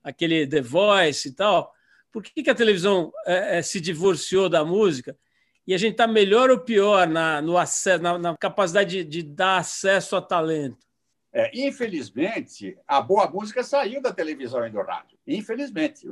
[0.04, 1.72] aquele The Voice e tal.
[2.12, 5.16] Por que, que a televisão é, é, se divorciou da música?
[5.68, 9.22] E a gente está melhor ou pior na, no acesso, na, na capacidade de, de
[9.22, 10.88] dar acesso a talento?
[11.32, 15.15] É, infelizmente, a boa música saiu da televisão e do rádio.
[15.28, 16.08] Infelizmente.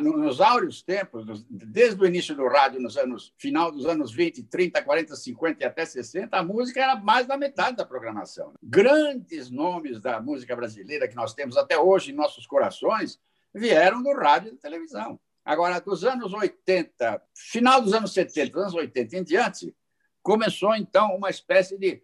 [0.00, 4.82] Nos áureos tempos, desde o início do rádio, nos anos final dos anos 20, 30,
[4.82, 8.54] 40, 50 e até 60, a música era mais da metade da programação.
[8.62, 13.20] Grandes nomes da música brasileira que nós temos até hoje em nossos corações
[13.54, 15.20] vieram do rádio e da televisão.
[15.44, 19.76] Agora, dos anos 80, final dos anos 70, dos anos 80 em diante,
[20.22, 22.02] começou então uma espécie de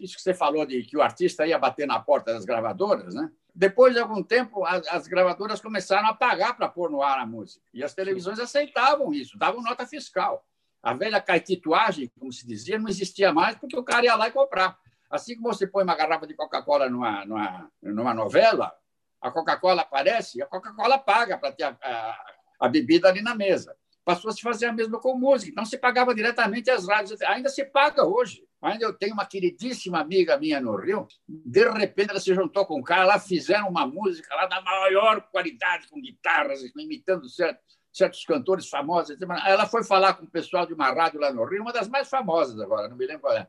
[0.00, 3.30] isso que você falou de que o artista ia bater na porta das gravadoras, né?
[3.54, 7.26] Depois de algum tempo, as, as gravadoras começaram a pagar para pôr no ar a
[7.26, 7.64] música.
[7.72, 10.44] E as televisões aceitavam isso, davam nota fiscal.
[10.82, 14.32] A velha caetituagem, como se dizia, não existia mais porque o cara ia lá e
[14.32, 14.76] comprar.
[15.08, 18.74] Assim como você põe uma garrafa de Coca-Cola numa, numa, numa novela,
[19.20, 23.76] a Coca-Cola aparece, a Coca-Cola paga para ter a, a, a bebida ali na mesa
[24.04, 25.50] passou a se fazer a mesma com música.
[25.50, 27.20] Então, se pagava diretamente às rádios.
[27.22, 28.46] Ainda se paga hoje.
[28.64, 31.06] Ainda eu tenho uma queridíssima amiga minha no Rio.
[31.28, 35.20] De repente, ela se juntou com um cara, lá fizeram uma música lá da maior
[35.30, 39.16] qualidade, com guitarras, imitando certos, cantores famosos.
[39.46, 42.08] Ela foi falar com o pessoal de uma rádio lá no Rio, uma das mais
[42.08, 43.46] famosas agora, não me lembro qual é.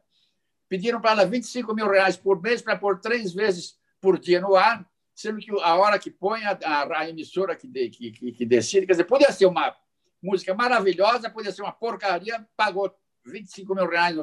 [0.67, 4.55] pediram para ela 25 mil reais por mês para pôr três vezes por dia no
[4.55, 8.31] ar, sendo que a hora que põe, a, a, a emissora que, de, que, que,
[8.33, 9.73] que, decide, quer dizer, podia ser uma
[10.21, 12.93] música maravilhosa, podia ser uma porcaria, pagou
[13.25, 14.17] 25 mil reais,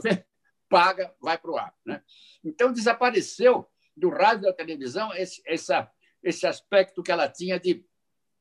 [0.73, 1.75] paga, vai para o ar.
[1.85, 2.03] Né?
[2.43, 5.91] Então, desapareceu do rádio e da televisão esse, essa,
[6.23, 7.85] esse aspecto que ela tinha de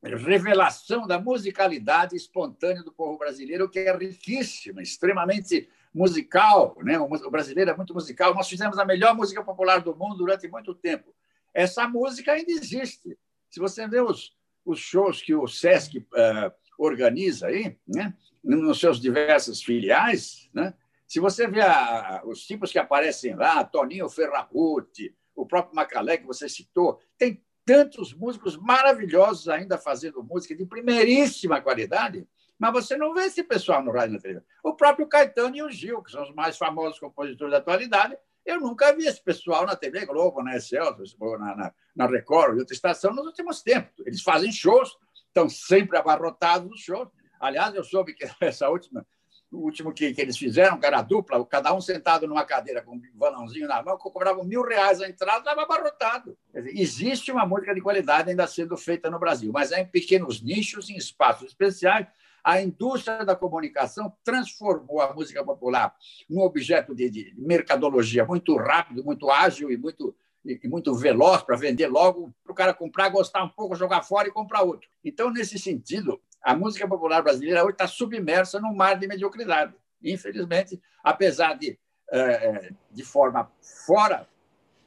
[0.02, 6.78] revelação da musicalidade espontânea do povo brasileiro, que é riquíssima, extremamente musical.
[6.82, 6.98] Né?
[6.98, 8.34] O brasileiro é muito musical.
[8.34, 11.14] Nós fizemos a melhor música popular do mundo durante muito tempo.
[11.54, 13.20] Essa música ainda existe.
[13.50, 14.34] Se você vê os,
[14.66, 18.16] os shows que o SESC uh, organiza aí, né?
[18.42, 20.74] nos seus diversas filiais, né?
[21.12, 26.48] Se você a, os tipos que aparecem lá, Toninho Ferragutti, o próprio Macalé, que você
[26.48, 32.26] citou, tem tantos músicos maravilhosos ainda fazendo música de primeiríssima qualidade,
[32.58, 34.48] mas você não vê esse pessoal no rádio e na televisão.
[34.64, 38.62] O próprio Caetano e o Gil, que são os mais famosos compositores da atualidade, eu
[38.62, 43.14] nunca vi esse pessoal na TV Globo, na Excelsior, na, na, na Record, outra estação,
[43.14, 43.92] nos últimos tempos.
[44.08, 44.98] Eles fazem shows,
[45.28, 47.10] estão sempre abarrotados nos shows.
[47.38, 49.06] Aliás, eu soube que essa última
[49.52, 52.96] o último que, que eles fizeram, que era dupla, cada um sentado numa cadeira com
[52.96, 56.38] um balãozinho na mão, cobravam mil reais a entrada, estava abarrotado.
[56.54, 60.42] Dizer, existe uma música de qualidade ainda sendo feita no Brasil, mas é em pequenos
[60.42, 62.08] nichos, em espaços especiais.
[62.44, 65.96] A indústria da comunicação transformou a música popular
[66.30, 71.56] num objeto de, de mercadologia muito rápido, muito ágil e muito e muito veloz para
[71.56, 74.90] vender logo, para o cara comprar, gostar um pouco, jogar fora e comprar outro.
[75.04, 79.74] Então, nesse sentido, a música popular brasileira hoje está submersa num mar de mediocridade.
[80.04, 81.78] Infelizmente, apesar de,
[82.12, 83.52] é, de forma
[83.86, 84.28] fora,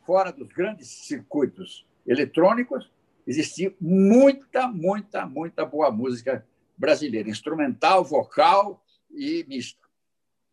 [0.05, 2.91] fora dos grandes circuitos eletrônicos,
[3.27, 6.45] existe muita, muita, muita boa música
[6.77, 9.84] brasileira, instrumental, vocal e mista.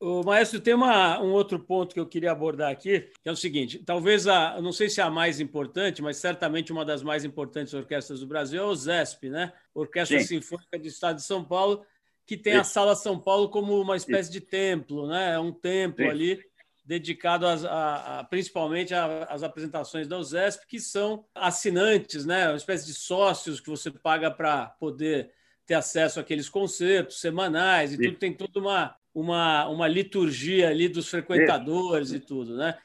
[0.01, 3.35] O Maestro, tem uma, um outro ponto que eu queria abordar aqui, que é o
[3.35, 7.23] seguinte: talvez a, não sei se é a mais importante, mas certamente uma das mais
[7.23, 9.53] importantes orquestras do Brasil é o ZESP, né?
[9.75, 10.25] Orquestra Sim.
[10.25, 11.85] Sinfônica do Estado de São Paulo,
[12.25, 12.59] que tem Sim.
[12.59, 14.39] a Sala São Paulo como uma espécie Sim.
[14.39, 15.35] de templo, né?
[15.35, 16.43] É um templo ali
[16.83, 22.47] dedicado às, a, a, principalmente às apresentações da USESP, que são assinantes, né?
[22.47, 25.31] uma espécie de sócios que você paga para poder
[25.65, 31.09] ter acesso àqueles concertos semanais e tudo tem toda uma uma, uma liturgia ali dos
[31.09, 32.17] frequentadores é.
[32.17, 32.77] e tudo, né?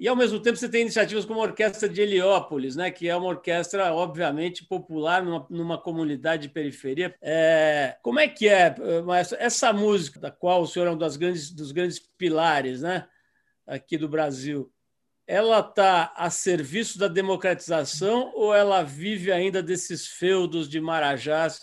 [0.00, 3.14] E, ao mesmo tempo, você tem iniciativas como a Orquestra de Heliópolis, né, que é
[3.14, 7.14] uma orquestra, obviamente, popular numa, numa comunidade de periferia.
[7.20, 11.18] É, como é que é, maestro, essa música, da qual o senhor é um dos
[11.18, 13.06] grandes, dos grandes pilares né,
[13.66, 14.72] aqui do Brasil,
[15.26, 21.60] ela está a serviço da democratização ou ela vive ainda desses feudos de marajás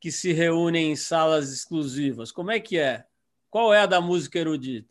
[0.00, 2.32] que se reúnem em salas exclusivas?
[2.32, 3.04] Como é que é?
[3.50, 4.88] Qual é a da música erudita?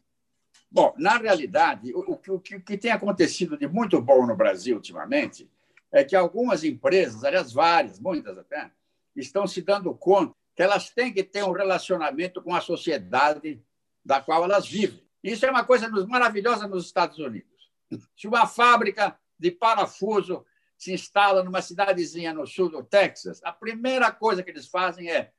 [0.72, 5.50] Bom, na realidade, o, o, o que tem acontecido de muito bom no Brasil ultimamente
[5.92, 8.70] é que algumas empresas, aliás, várias, muitas até,
[9.16, 13.62] estão se dando conta que elas têm que ter um relacionamento com a sociedade
[14.04, 15.04] da qual elas vivem.
[15.24, 17.72] Isso é uma coisa maravilhosa nos Estados Unidos.
[18.16, 20.46] Se uma fábrica de parafuso
[20.78, 25.32] se instala numa cidadezinha no sul do Texas, a primeira coisa que eles fazem é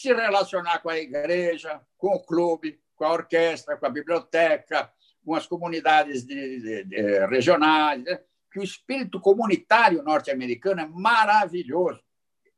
[0.00, 4.92] se relacionar com a igreja, com o clube, com a orquestra, com a biblioteca,
[5.24, 8.20] com as comunidades de, de, de, regionais, né?
[8.50, 12.00] que o espírito comunitário norte-americano é maravilhoso.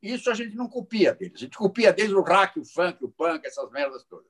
[0.03, 1.37] Isso a gente não copia deles.
[1.37, 4.27] A gente copia deles o rock, o funk, o punk, essas merdas todas.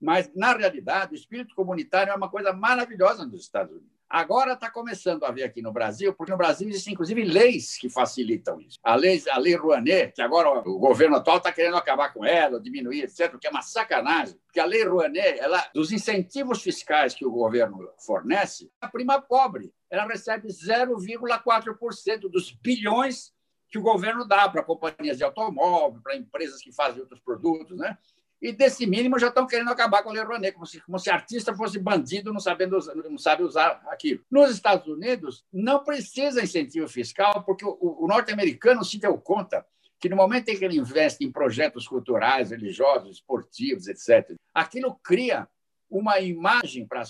[0.00, 3.93] Mas, na realidade, o espírito comunitário é uma coisa maravilhosa nos Estados Unidos.
[4.08, 7.88] Agora está começando a ver aqui no Brasil, porque no Brasil existem, inclusive, leis que
[7.88, 8.78] facilitam isso.
[8.82, 12.60] A lei, a lei Rouanet, que agora o governo atual está querendo acabar com ela,
[12.60, 17.26] diminuir, etc., que é uma sacanagem, porque a lei Rouanet, ela, dos incentivos fiscais que
[17.26, 23.32] o governo fornece, a prima pobre ela recebe 0,4% dos bilhões
[23.68, 27.98] que o governo dá para companhias de automóvel, para empresas que fazem outros produtos, né?
[28.44, 31.08] E desse mínimo já estão querendo acabar com a Lei Rouanet, como se, como se
[31.08, 32.78] artista fosse bandido, não, sabendo
[33.08, 34.22] não sabe usar aquilo.
[34.30, 39.64] Nos Estados Unidos, não precisa incentivo fiscal, porque o, o norte-americano se deu conta
[39.98, 45.48] que no momento em que ele investe em projetos culturais, religiosos, esportivos, etc., aquilo cria
[45.88, 47.02] uma imagem para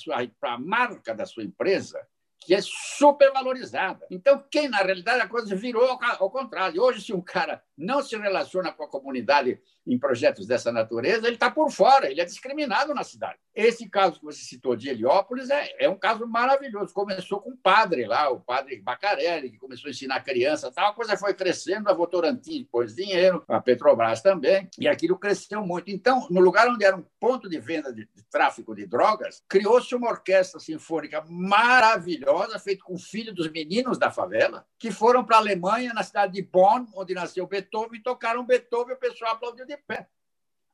[0.45, 1.99] a marca da sua empresa
[2.45, 4.07] que é super valorizada.
[4.11, 6.81] Então, quem, na realidade, a coisa virou ao contrário.
[6.81, 11.37] Hoje, se um cara não se relaciona com a comunidade em projetos dessa natureza, ele
[11.37, 13.39] está por fora, ele é discriminado na cidade.
[13.55, 16.93] Esse caso que você citou de Heliópolis é, é um caso maravilhoso.
[16.93, 20.91] Começou com um padre lá, o padre Bacarelli, que começou a ensinar criança, tal.
[20.91, 25.91] a coisa foi crescendo, a Votorantim pôs dinheiro, a Petrobras também, e aquilo cresceu muito.
[25.91, 29.95] Então, no lugar onde era um ponto de venda de, de tráfico de drogas, criou-se
[29.95, 35.41] uma orquestra sinfônica maravilhosa, feita com filhos dos meninos da favela, que foram para a
[35.41, 39.77] Alemanha, na cidade de Bonn, onde nasceu Beethoven, tocaram Beethoven e o pessoal aplaudiu de
[39.77, 40.09] pé.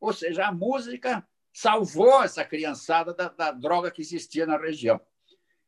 [0.01, 5.01] Ou seja, a música salvou essa criançada da, da droga que existia na região.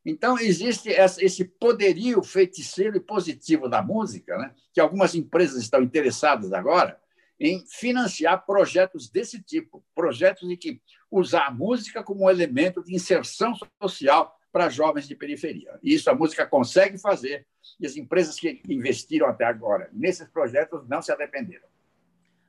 [0.05, 4.55] Então, existe esse poderio feiticeiro e positivo da música, né?
[4.73, 7.01] que algumas empresas estão interessadas agora
[7.39, 13.55] em financiar projetos desse tipo, projetos em que usar a música como elemento de inserção
[13.81, 15.79] social para jovens de periferia.
[15.83, 17.47] E isso a música consegue fazer,
[17.81, 21.67] e as empresas que investiram até agora nesses projetos não se arrependeram.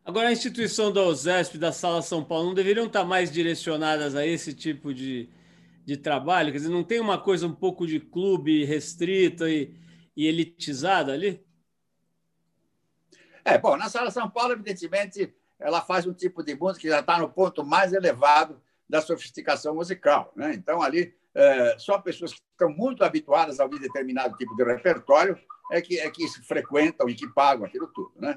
[0.06, 4.28] Agora, a instituição da OSESP, da Sala São Paulo, não deveriam estar mais direcionadas a
[4.28, 5.30] esse tipo de,
[5.86, 6.52] de trabalho?
[6.52, 9.74] Quer dizer, não tem uma coisa um pouco de clube restrita e,
[10.14, 11.42] e elitizada ali?
[13.46, 17.00] É, bom, na Sala São Paulo, evidentemente, ela faz um tipo de música que já
[17.00, 20.34] está no ponto mais elevado da sofisticação musical.
[20.36, 20.54] Né?
[20.54, 25.38] Então, ali, é, só pessoas que estão muito habituadas a ouvir determinado tipo de repertório
[25.72, 28.12] é que, é que frequentam e que pagam aquilo tudo.
[28.18, 28.36] Né?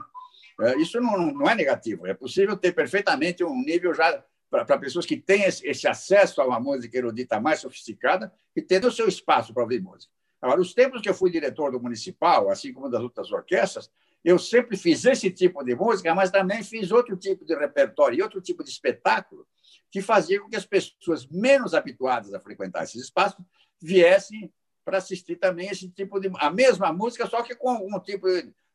[0.61, 2.07] É, isso não, não é negativo.
[2.07, 6.61] É possível ter perfeitamente um nível já para pessoas que têm esse acesso a uma
[6.61, 10.13] música erudita mais sofisticada e tendo o seu espaço para ouvir música.
[10.41, 13.91] Agora, os tempos que eu fui diretor do municipal, assim como das outras orquestras,
[14.25, 18.23] eu sempre fiz esse tipo de música, mas também fiz outro tipo de repertório e
[18.23, 19.47] outro tipo de espetáculo
[19.91, 23.45] que fazia com que as pessoas menos habituadas a frequentar esses espaços
[23.81, 24.53] viessem
[24.85, 28.27] para assistir também esse tipo de a mesma música, só que com algum tipo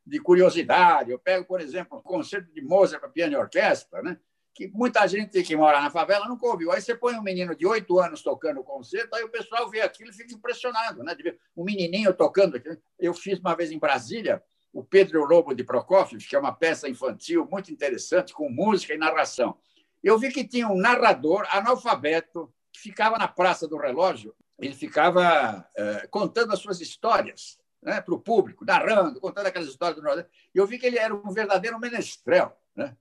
[0.06, 1.12] de curiosidade.
[1.12, 4.18] Eu pego, por exemplo, o concerto de Mozart para piano e orquestra, né?
[4.54, 6.72] que muita gente que mora na favela nunca ouviu.
[6.72, 9.82] Aí você põe um menino de oito anos tocando o concerto, aí o pessoal vê
[9.82, 11.16] aquilo e fica impressionado, né?
[11.16, 12.62] De ver um menininho tocando.
[13.00, 14.44] Eu fiz uma vez em Brasília
[14.74, 18.98] o Pedro Lobo de Prokofiev, que é uma peça infantil muito interessante, com música e
[18.98, 19.58] narração.
[20.04, 25.68] Eu vi que tinha um narrador analfabeto que ficava na Praça do Relógio, ele ficava
[25.76, 30.32] é, contando as suas histórias né, para o público, narrando, contando aquelas histórias do Nordeste.
[30.54, 32.56] E eu vi que ele era um verdadeiro menestrel.
[32.76, 32.96] Né?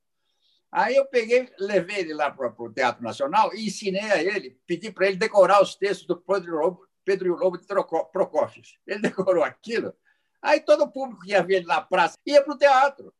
[0.72, 4.90] Aí eu peguei, levei ele lá para o Teatro Nacional e ensinei a ele, pedi
[4.90, 8.66] para ele decorar os textos do Pedro Lobo, Pedro Lobo de Prokofiev.
[8.86, 9.94] Ele decorou aquilo.
[10.40, 13.12] Aí todo o público que ia ver ele na praça ia para o teatro.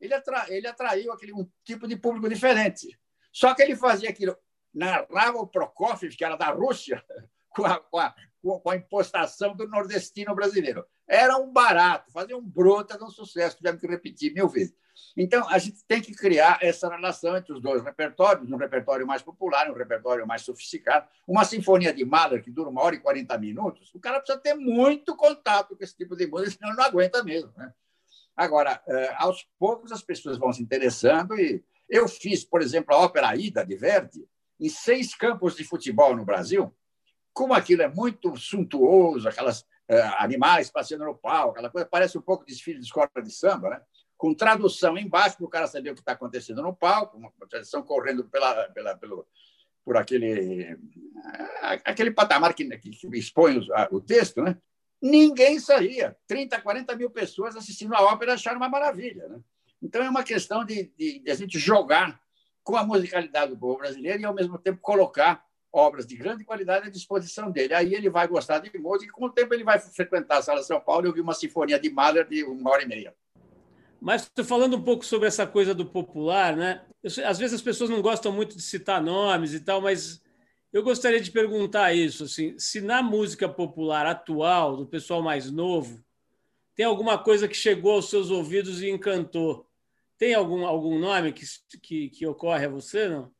[0.00, 2.98] Ele, atra, ele atraiu aquele, um tipo de público diferente.
[3.36, 4.34] Só que ele fazia aquilo,
[4.72, 7.04] narrava o Prokofiev, que era da Rússia,
[7.50, 10.86] com a, com a, com a impostação do nordestino brasileiro.
[11.06, 14.74] Era um barato, fazia um brota de um sucesso, tivemos que repetir mil vezes.
[15.14, 19.20] Então, a gente tem que criar essa relação entre os dois repertórios, um repertório mais
[19.20, 21.06] popular um repertório mais sofisticado.
[21.28, 24.54] Uma sinfonia de Mahler, que dura uma hora e 40 minutos, o cara precisa ter
[24.54, 27.52] muito contato com esse tipo de música, senão ele não aguenta mesmo.
[27.54, 27.70] Né?
[28.34, 32.98] Agora, eh, aos poucos, as pessoas vão se interessando e eu fiz, por exemplo, a
[32.98, 34.26] Ópera Ida de Verdi
[34.58, 36.74] em seis campos de futebol no Brasil,
[37.32, 42.22] como aquilo é muito suntuoso, aquelas uh, animais passeando no pau, aquela coisa, parece um
[42.22, 43.80] pouco desfile de escola de samba, né?
[44.16, 47.82] com tradução embaixo para o cara saber o que está acontecendo no palco, uma tradução
[47.82, 49.26] correndo pela, pela, pelo,
[49.84, 50.78] por aquele, eh,
[51.84, 54.56] aquele patamar que, que expõe o, o texto, né?
[55.00, 56.16] ninguém saía.
[56.26, 59.28] 30, 40 mil pessoas assistindo a ópera acharam uma maravilha.
[59.28, 59.40] Né?
[59.82, 62.20] Então, é uma questão de, de, de a gente jogar
[62.62, 66.88] com a musicalidade do povo brasileiro e, ao mesmo tempo, colocar obras de grande qualidade
[66.88, 67.74] à disposição dele.
[67.74, 70.62] Aí ele vai gostar de música e, com o tempo, ele vai frequentar a Sala
[70.62, 73.14] São Paulo e ouvir uma sinfonia de Mahler de uma hora e meia.
[74.00, 76.84] Mas falando um pouco sobre essa coisa do popular, né?
[77.02, 80.22] Eu, às vezes as pessoas não gostam muito de citar nomes e tal, mas
[80.72, 86.04] eu gostaria de perguntar isso, assim, se na música popular atual, do pessoal mais novo,
[86.74, 89.65] tem alguma coisa que chegou aos seus ouvidos e encantou.
[90.18, 91.44] Tem algum, algum nome que,
[91.82, 93.30] que, que ocorre a você, não?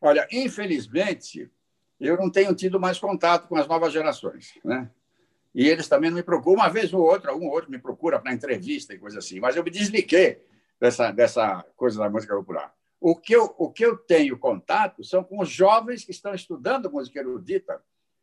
[0.00, 1.50] Olha, infelizmente,
[1.98, 4.90] eu não tenho tido mais contato com as novas gerações, né?
[5.54, 6.60] E eles também não me procuram.
[6.60, 9.40] Uma vez ou outra, um ou outro me procura para entrevista e coisa assim.
[9.40, 10.40] Mas eu me desliguei
[10.78, 12.72] dessa, dessa coisa da música popular.
[13.00, 16.90] O que, eu, o que eu tenho contato são com os jovens que estão estudando
[16.90, 17.82] música erudita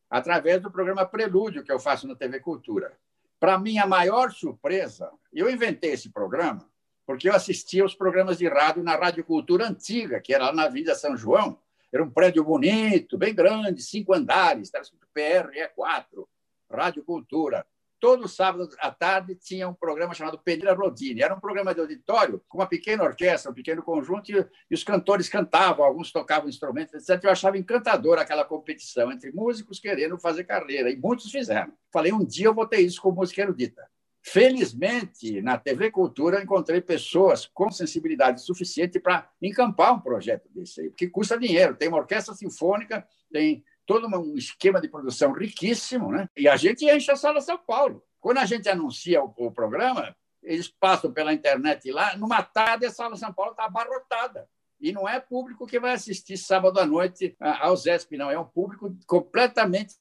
[0.09, 2.97] através do programa Prelúdio, que eu faço na TV Cultura.
[3.39, 6.67] Para minha maior surpresa, eu inventei esse programa
[7.07, 10.63] porque eu assistia os programas de rádio na Rádio Cultura Antiga, que era lá na
[10.63, 11.57] Avenida São João.
[11.91, 16.27] Era um prédio bonito, bem grande, cinco andares, estava escrito PRE4,
[16.69, 17.65] Rádio Cultura.
[17.97, 21.21] todo sábado à tarde tinha um programa chamado Pereira Rodini.
[21.21, 25.29] Era um programa de auditório com uma pequena orquestra, um pequeno conjunto, e os cantores
[25.29, 27.23] cantavam, alguns tocavam instrumentos, etc.
[27.23, 31.71] Eu achava encantador aquela competição entre músicos querendo fazer carreira, e muitos fizeram.
[31.89, 33.89] Falei, um dia eu vou ter isso com música erudita.
[34.29, 40.89] Felizmente, na TV Cultura, encontrei pessoas com sensibilidade suficiente para encampar um projeto desse aí,
[40.89, 41.77] porque custa dinheiro.
[41.77, 46.27] Tem uma orquestra sinfônica, tem todo um esquema de produção riquíssimo, né?
[46.35, 48.03] E a gente enche a sala São Paulo.
[48.19, 50.13] Quando a gente anuncia o, o programa,
[50.43, 54.45] eles passam pela internet lá, numa tarde a sala São Paulo está abarrotada.
[54.77, 58.29] E não é público que vai assistir sábado à noite ao ZESP, não.
[58.29, 59.95] É um público completamente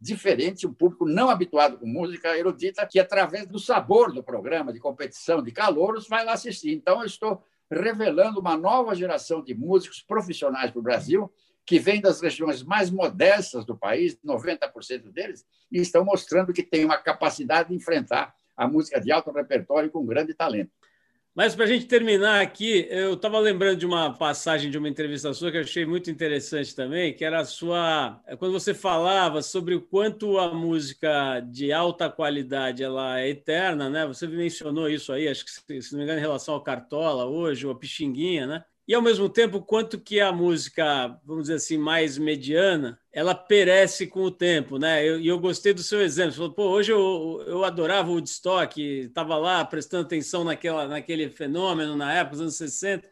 [0.00, 4.78] diferente, um público não habituado com música erudita, que através do sabor do programa, de
[4.78, 6.72] competição, de calouros, vai lá assistir.
[6.72, 11.32] Então, eu estou revelando uma nova geração de músicos profissionais para o Brasil,
[11.64, 16.84] que vêm das regiões mais modestas do país, 90% deles, e estão mostrando que têm
[16.84, 20.70] uma capacidade de enfrentar a música de alto repertório com grande talento.
[21.36, 25.34] Mas para a gente terminar aqui, eu estava lembrando de uma passagem de uma entrevista
[25.34, 29.74] sua que eu achei muito interessante também, que era a sua quando você falava sobre
[29.74, 34.06] o quanto a música de alta qualidade ela é eterna, né?
[34.06, 35.50] Você mencionou isso aí, acho que
[35.82, 38.64] se não me engano em relação ao Cartola hoje, ou a Pixinguinha, né?
[38.88, 44.06] E ao mesmo tempo quanto que a música, vamos dizer assim, mais mediana, ela perece
[44.06, 45.04] com o tempo, né?
[45.04, 46.32] E eu, eu, gostei do seu exemplo.
[46.32, 51.28] Você falou, pô, hoje eu, eu adorava o Woodstock, estava lá prestando atenção naquela, naquele
[51.30, 53.08] fenômeno na época, dos anos 60.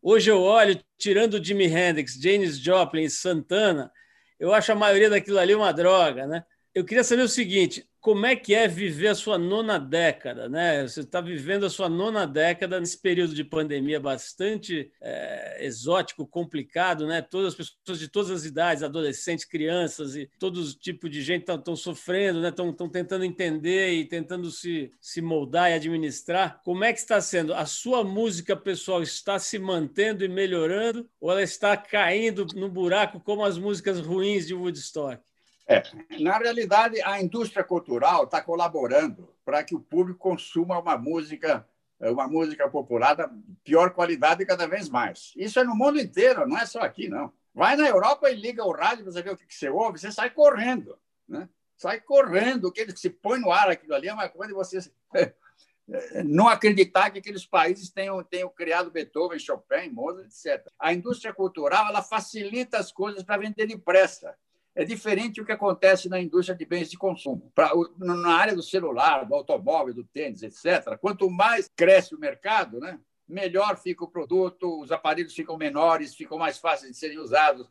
[0.00, 3.92] Hoje eu olho, tirando Jimi Hendrix, Janis Joplin Santana,
[4.38, 6.44] eu acho a maioria daquilo ali uma droga, né?
[6.74, 10.86] Eu queria saber o seguinte: como é que é viver a sua nona década, né?
[10.86, 17.06] Você está vivendo a sua nona década nesse período de pandemia bastante é, exótico, complicado,
[17.06, 17.20] né?
[17.20, 21.76] Todas as pessoas de todas as idades, adolescentes, crianças e todo tipo de gente estão
[21.76, 22.48] sofrendo, né?
[22.48, 26.62] Estão tentando entender e tentando se, se moldar e administrar.
[26.64, 27.52] Como é que está sendo?
[27.52, 33.20] A sua música pessoal está se mantendo e melhorando ou ela está caindo no buraco
[33.20, 35.29] como as músicas ruins de Woodstock?
[35.70, 35.84] É,
[36.18, 41.64] na realidade, a indústria cultural está colaborando para que o público consuma uma música,
[42.00, 43.30] uma música popular da
[43.62, 45.32] pior qualidade cada vez mais.
[45.36, 47.32] Isso é no mundo inteiro, não é só aqui, não.
[47.54, 50.30] Vai na Europa e liga o rádio para saber o que você ouve, você sai
[50.30, 50.98] correndo,
[51.28, 51.48] né?
[51.76, 54.92] Sai correndo, o que se põe no ar aquilo ali é uma coisa de você
[56.26, 60.66] não acreditar que aqueles países tenham, tenham criado Beethoven, Chopin, Mozart, etc.
[60.78, 64.36] A indústria cultural ela facilita as coisas para vender depressa.
[64.74, 67.50] É diferente o que acontece na indústria de bens de consumo.
[67.54, 72.78] Pra, na área do celular, do automóvel, do tênis, etc., quanto mais cresce o mercado,
[72.78, 72.98] né,
[73.28, 77.70] melhor fica o produto, os aparelhos ficam menores, ficam mais fáceis de serem usados,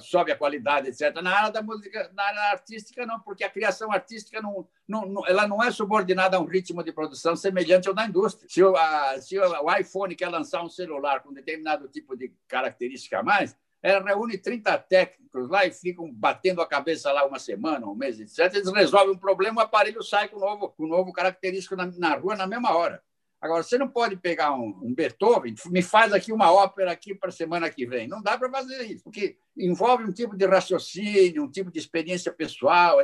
[0.00, 1.14] sobe a qualidade, etc.
[1.22, 5.46] Na área da música, na área artística, não, porque a criação artística não, não, ela
[5.46, 8.48] não é subordinada a um ritmo de produção semelhante ao da indústria.
[8.48, 13.18] Se o, a, se o iPhone quer lançar um celular com determinado tipo de característica
[13.18, 17.86] a mais, ela reúne 30 técnicos lá e ficam batendo a cabeça lá uma semana,
[17.86, 18.54] um mês, etc.
[18.54, 21.86] Eles resolvem um problema, o aparelho sai com um novo, com um novo característico na,
[21.86, 23.02] na rua na mesma hora.
[23.40, 27.30] Agora, você não pode pegar um, um Beethoven, me faz aqui uma ópera aqui para
[27.30, 28.06] a semana que vem.
[28.06, 32.30] Não dá para fazer isso, porque envolve um tipo de raciocínio, um tipo de experiência
[32.30, 32.98] pessoal.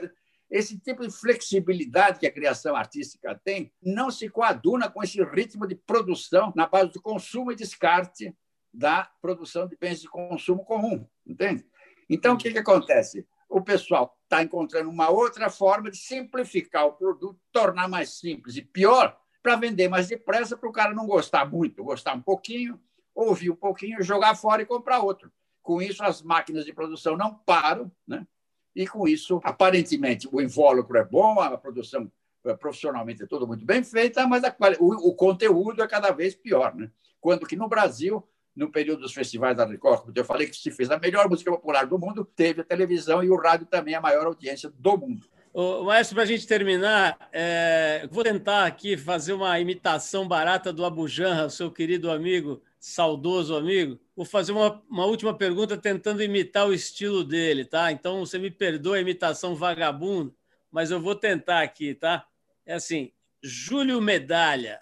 [0.51, 5.67] Esse tipo de flexibilidade que a criação artística tem não se coaduna com esse ritmo
[5.67, 8.37] de produção na base do consumo e descarte
[8.77, 11.67] da produção de bens de consumo comum, entende?
[12.09, 13.27] Então, o que, que acontece?
[13.49, 18.63] O pessoal está encontrando uma outra forma de simplificar o produto, tornar mais simples e
[18.63, 22.79] pior, para vender mais depressa, para o cara não gostar muito, gostar um pouquinho,
[23.15, 25.33] ouvir um pouquinho, jogar fora e comprar outro.
[25.63, 28.27] Com isso, as máquinas de produção não param, né?
[28.75, 32.13] e com isso, aparentemente, o invólucro é bom, a produção
[32.45, 36.35] eh, profissionalmente é tudo muito bem feita, mas a, o, o conteúdo é cada vez
[36.35, 36.75] pior.
[36.75, 36.91] Né?
[37.21, 38.23] Quando que no Brasil
[38.57, 41.51] no período dos festivais da Record, como eu falei que se fez a melhor música
[41.51, 45.27] popular do mundo, teve a televisão e o rádio também a maior audiência do mundo.
[45.53, 50.85] O Maestro, para a gente terminar, é, vou tentar aqui fazer uma imitação barata do
[50.85, 53.99] Abu Janra, seu querido amigo, saudoso amigo.
[54.15, 57.91] Vou fazer uma, uma última pergunta tentando imitar o estilo dele, tá?
[57.91, 60.33] Então você me perdoa a imitação vagabunda,
[60.71, 62.27] mas eu vou tentar aqui, tá?
[62.67, 64.81] É assim, Júlio Medalha,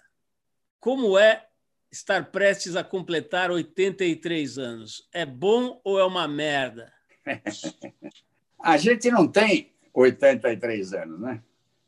[0.79, 1.47] como é
[1.91, 5.07] estar prestes a completar 83 anos.
[5.13, 6.91] É bom ou é uma merda?
[8.61, 11.41] a gente não tem 83 anos, né?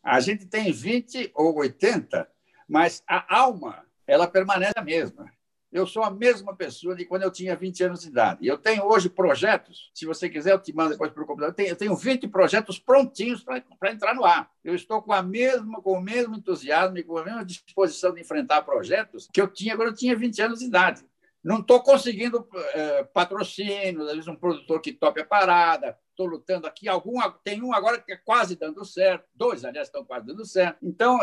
[0.04, 2.28] A gente tem 20 ou 80,
[2.68, 5.30] mas a alma, ela permanece a mesma.
[5.72, 8.48] Eu sou a mesma pessoa de quando eu tinha 20 anos de idade.
[8.48, 11.52] Eu tenho hoje projetos, se você quiser, eu te mando depois para o computador.
[11.52, 14.50] Eu tenho, eu tenho 20 projetos prontinhos para entrar no ar.
[14.64, 18.22] Eu estou com, a mesma, com o mesmo entusiasmo e com a mesma disposição de
[18.22, 21.04] enfrentar projetos que eu tinha quando eu tinha 20 anos de idade.
[21.44, 25.98] Não estou conseguindo é, patrocínio, às vezes um produtor que tope a parada.
[26.10, 26.90] Estou lutando aqui.
[26.90, 29.26] Algum, tem um agora que é quase dando certo.
[29.36, 30.80] Dois, aliás, estão quase dando certo.
[30.82, 31.20] Então,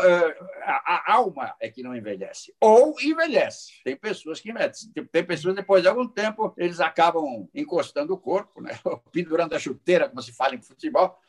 [0.63, 2.55] a, a, alma é que não envelhece.
[2.61, 3.73] Ou envelhece.
[3.83, 4.91] Tem pessoas que envelhecem.
[5.11, 8.71] Tem pessoas, depois de algum tempo, eles acabam encostando o corpo, né?
[9.11, 11.19] pendurando a chuteira, como se fala em futebol,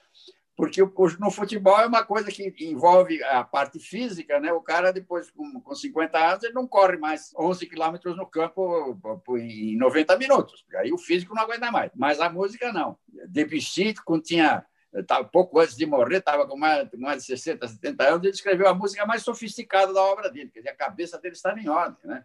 [0.56, 0.80] porque
[1.20, 4.52] no futebol é uma coisa que envolve a parte física, né?
[4.52, 8.98] O cara, depois, com, com 50 anos, ele não corre mais 11 quilômetros no campo
[9.36, 11.90] em 90 minutos, aí o físico não aguenta mais.
[11.94, 12.98] Mas a música, não.
[13.28, 14.64] Debussy, quando tinha
[15.06, 18.68] tava, pouco antes de morrer, estava com mais, mais de 60, 70 anos, ele escreveu
[18.68, 21.98] a música mais sofisticada da obra dele, quer dizer, a cabeça dele estava em ordem,
[22.04, 22.24] né?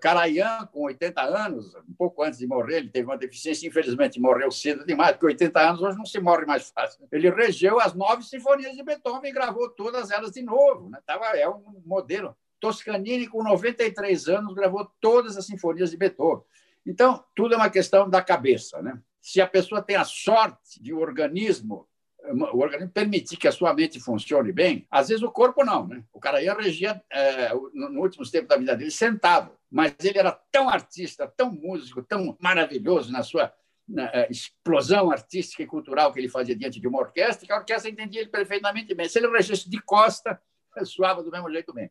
[0.00, 4.20] Carayan, eh, com 80 anos, um pouco antes de morrer, ele teve uma deficiência, infelizmente
[4.20, 7.06] morreu cedo demais, porque 80 anos hoje não se morre mais fácil.
[7.12, 10.88] Ele regeu as nove sinfonias de Beethoven e gravou todas elas de novo.
[10.88, 10.98] Né?
[11.06, 12.36] Tava, é um modelo.
[12.58, 16.44] Toscanini, com 93 anos, gravou todas as sinfonias de Beethoven.
[16.86, 18.80] Então, tudo é uma questão da cabeça.
[18.80, 18.98] Né?
[19.20, 21.86] Se a pessoa tem a sorte de o organismo
[22.32, 25.86] o organismo permitir que a sua mente funcione bem, às vezes o corpo não.
[25.86, 26.02] Né?
[26.12, 29.50] O cara ia regia, é, no, no últimos tempos da vida dele, sentado.
[29.70, 33.52] Mas ele era tão artista, tão músico, tão maravilhoso na sua
[33.88, 37.58] na, é, explosão artística e cultural que ele fazia diante de uma orquestra, que a
[37.58, 39.08] orquestra entendia ele perfeitamente bem.
[39.08, 40.40] Se ele regisse de costa,
[40.84, 41.90] suava do mesmo jeito bem.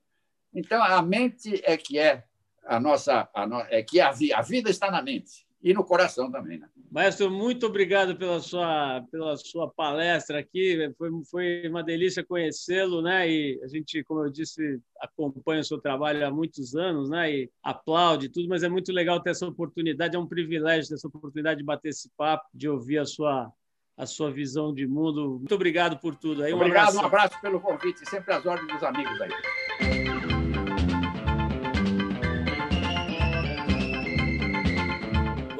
[0.53, 2.23] Então, a mente é que é
[2.65, 3.29] a nossa.
[3.33, 6.59] A no, é que a, a vida está na mente e no coração também.
[6.59, 6.69] Né?
[6.91, 10.93] Maestro, muito obrigado pela sua, pela sua palestra aqui.
[10.95, 13.27] Foi, foi uma delícia conhecê-lo, né?
[13.27, 17.31] E a gente, como eu disse, acompanha o seu trabalho há muitos anos, né?
[17.31, 21.07] E aplaude tudo, mas é muito legal ter essa oportunidade, é um privilégio ter essa
[21.07, 23.51] oportunidade de bater esse papo, de ouvir a sua
[23.97, 25.37] a sua visão de mundo.
[25.39, 26.53] Muito obrigado por tudo aí.
[26.53, 27.01] Um obrigado, abraço.
[27.01, 30.14] um abraço pelo convite, sempre às ordens dos amigos aí.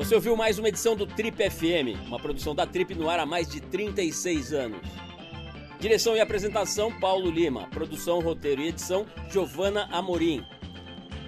[0.06, 3.26] Você ouviu mais uma edição do Trip FM, uma produção da Trip no ar há
[3.26, 4.80] mais de 36 anos.
[5.80, 10.46] Direção e apresentação Paulo Lima, produção, roteiro e edição Giovana Amorim.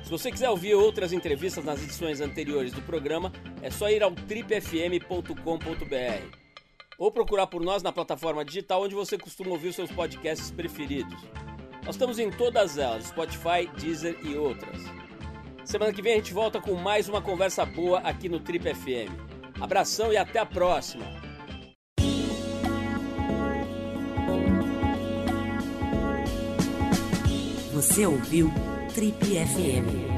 [0.03, 4.11] Se você quiser ouvir outras entrevistas nas edições anteriores do programa, é só ir ao
[4.11, 5.33] tripfm.com.br
[6.99, 11.19] ou procurar por nós na plataforma digital onde você costuma ouvir seus podcasts preferidos.
[11.83, 15.06] Nós estamos em todas elas, Spotify, Deezer e outras.
[15.67, 19.11] Semana que vem a gente volta com mais uma conversa boa aqui no Trip FM.
[19.59, 21.03] Abração e até a próxima!
[27.73, 28.49] Você ouviu
[28.95, 30.16] Trip FM.